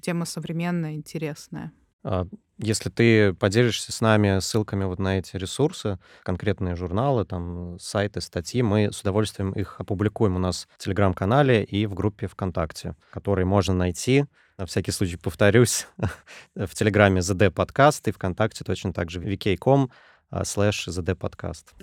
тема 0.00 0.24
современная, 0.24 0.94
интересная. 0.94 1.72
А, 2.04 2.26
если 2.58 2.90
ты 2.90 3.32
поделишься 3.32 3.90
с 3.90 4.00
нами 4.00 4.38
ссылками 4.38 4.84
вот 4.84 4.98
на 4.98 5.18
эти 5.18 5.36
ресурсы, 5.36 5.98
конкретные 6.22 6.76
журналы, 6.76 7.24
там, 7.24 7.78
сайты, 7.80 8.20
статьи, 8.20 8.62
мы 8.62 8.92
с 8.92 9.00
удовольствием 9.00 9.52
их 9.52 9.80
опубликуем 9.80 10.36
у 10.36 10.38
нас 10.38 10.68
в 10.76 10.84
Телеграм-канале 10.84 11.64
и 11.64 11.86
в 11.86 11.94
группе 11.94 12.28
ВКонтакте, 12.28 12.94
который 13.10 13.44
можно 13.44 13.74
найти, 13.74 14.26
на 14.58 14.66
всякий 14.66 14.92
случай 14.92 15.16
повторюсь, 15.16 15.88
в 16.54 16.74
Телеграме 16.74 17.20
ZD 17.20 17.50
подкаст 17.50 18.06
и 18.06 18.12
ВКонтакте 18.12 18.64
точно 18.64 18.92
так 18.92 19.10
же 19.10 19.20
vk.com 19.20 19.90
slash 20.30 20.88
ZD 20.88 21.14
подкаст. 21.16 21.74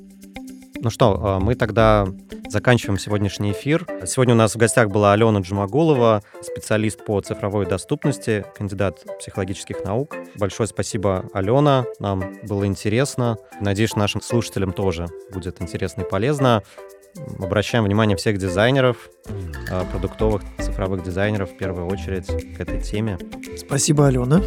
Ну 0.83 0.89
что, 0.89 1.19
а, 1.21 1.39
мы 1.39 1.53
тогда 1.53 2.07
заканчиваем 2.49 2.97
сегодняшний 2.97 3.51
эфир. 3.51 3.85
Сегодня 4.07 4.33
у 4.33 4.37
нас 4.37 4.55
в 4.55 4.57
гостях 4.57 4.89
была 4.89 5.13
Алена 5.13 5.39
Джумагулова, 5.39 6.23
специалист 6.41 7.05
по 7.05 7.21
цифровой 7.21 7.67
доступности, 7.67 8.43
кандидат 8.57 9.05
психологических 9.19 9.83
наук. 9.85 10.15
Большое 10.37 10.65
спасибо, 10.65 11.29
Алена. 11.33 11.85
Нам 11.99 12.33
было 12.47 12.65
интересно. 12.65 13.37
Надеюсь, 13.59 13.95
нашим 13.95 14.21
слушателям 14.21 14.73
тоже 14.73 15.05
будет 15.31 15.61
интересно 15.61 16.01
и 16.01 16.09
полезно. 16.09 16.63
Обращаем 17.39 17.83
внимание 17.83 18.17
всех 18.17 18.37
дизайнеров, 18.37 19.09
а, 19.69 19.85
продуктовых 19.85 20.41
цифровых 20.59 21.03
дизайнеров 21.03 21.51
в 21.51 21.57
первую 21.57 21.87
очередь 21.87 22.27
к 22.27 22.59
этой 22.59 22.81
теме. 22.81 23.17
Спасибо, 23.57 24.07
Алена. 24.07 24.41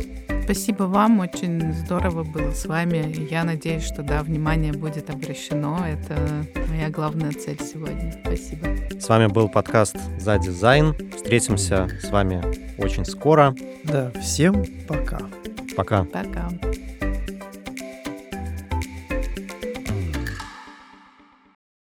Спасибо 0.44 0.82
вам, 0.82 1.20
очень 1.20 1.72
здорово 1.72 2.22
было 2.22 2.52
с 2.52 2.66
вами. 2.66 3.30
Я 3.30 3.44
надеюсь, 3.44 3.82
что 3.82 4.02
да, 4.02 4.22
внимание 4.22 4.72
будет 4.72 5.08
обращено. 5.08 5.78
Это 5.86 6.16
моя 6.68 6.90
главная 6.90 7.32
цель 7.32 7.58
сегодня. 7.60 8.14
Спасибо. 8.22 8.66
С 9.00 9.08
вами 9.08 9.26
был 9.26 9.48
подкаст 9.48 9.96
«За 10.18 10.38
дизайн». 10.38 10.94
Встретимся 11.16 11.88
с 12.02 12.10
вами 12.10 12.42
очень 12.78 13.06
скоро. 13.06 13.54
Да, 13.84 14.12
всем 14.20 14.64
пока. 14.86 15.20
Пока. 15.76 16.04
Пока. 16.04 16.50